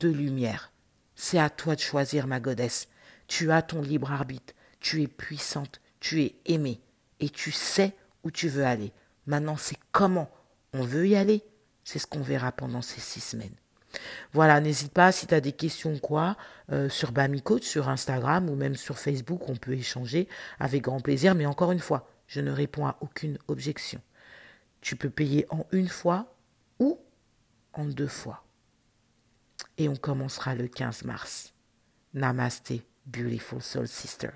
de 0.00 0.08
lumière. 0.08 0.72
C'est 1.14 1.38
à 1.38 1.50
toi 1.50 1.74
de 1.74 1.80
choisir, 1.80 2.26
ma 2.26 2.40
godesse. 2.40 2.88
Tu 3.26 3.52
as 3.52 3.62
ton 3.62 3.82
libre 3.82 4.12
arbitre. 4.12 4.54
Tu 4.78 5.02
es 5.02 5.06
puissante. 5.06 5.80
Tu 6.00 6.22
es 6.22 6.36
aimée. 6.46 6.80
Et 7.18 7.28
tu 7.28 7.52
sais 7.52 7.94
où 8.24 8.30
tu 8.30 8.48
veux 8.48 8.64
aller. 8.64 8.92
Maintenant, 9.26 9.56
c'est 9.56 9.76
comment 9.92 10.30
on 10.72 10.82
veut 10.82 11.06
y 11.06 11.16
aller. 11.16 11.44
C'est 11.84 11.98
ce 11.98 12.06
qu'on 12.06 12.22
verra 12.22 12.52
pendant 12.52 12.82
ces 12.82 13.00
six 13.00 13.20
semaines. 13.20 13.54
Voilà, 14.32 14.60
n'hésite 14.60 14.92
pas 14.92 15.12
si 15.12 15.26
tu 15.26 15.34
as 15.34 15.40
des 15.40 15.52
questions 15.52 15.98
quoi 15.98 16.36
euh, 16.70 16.88
sur 16.88 17.12
Bami 17.12 17.42
Coach, 17.42 17.64
sur 17.64 17.88
Instagram 17.88 18.48
ou 18.48 18.54
même 18.54 18.76
sur 18.76 18.98
Facebook, 18.98 19.48
on 19.48 19.56
peut 19.56 19.72
échanger 19.72 20.28
avec 20.60 20.82
grand 20.82 21.00
plaisir. 21.00 21.34
Mais 21.34 21.46
encore 21.46 21.72
une 21.72 21.80
fois, 21.80 22.08
je 22.28 22.40
ne 22.40 22.52
réponds 22.52 22.86
à 22.86 22.96
aucune 23.00 23.38
objection. 23.48 24.00
Tu 24.80 24.96
peux 24.96 25.10
payer 25.10 25.46
en 25.50 25.66
une 25.72 25.88
fois 25.88 26.34
ou 26.78 26.98
en 27.72 27.84
deux 27.84 28.08
fois. 28.08 28.44
Et 29.78 29.88
on 29.88 29.96
commencera 29.96 30.54
le 30.54 30.68
15 30.68 31.04
mars. 31.04 31.54
Namaste, 32.14 32.72
beautiful 33.06 33.62
soul 33.62 33.86
sister. 33.86 34.30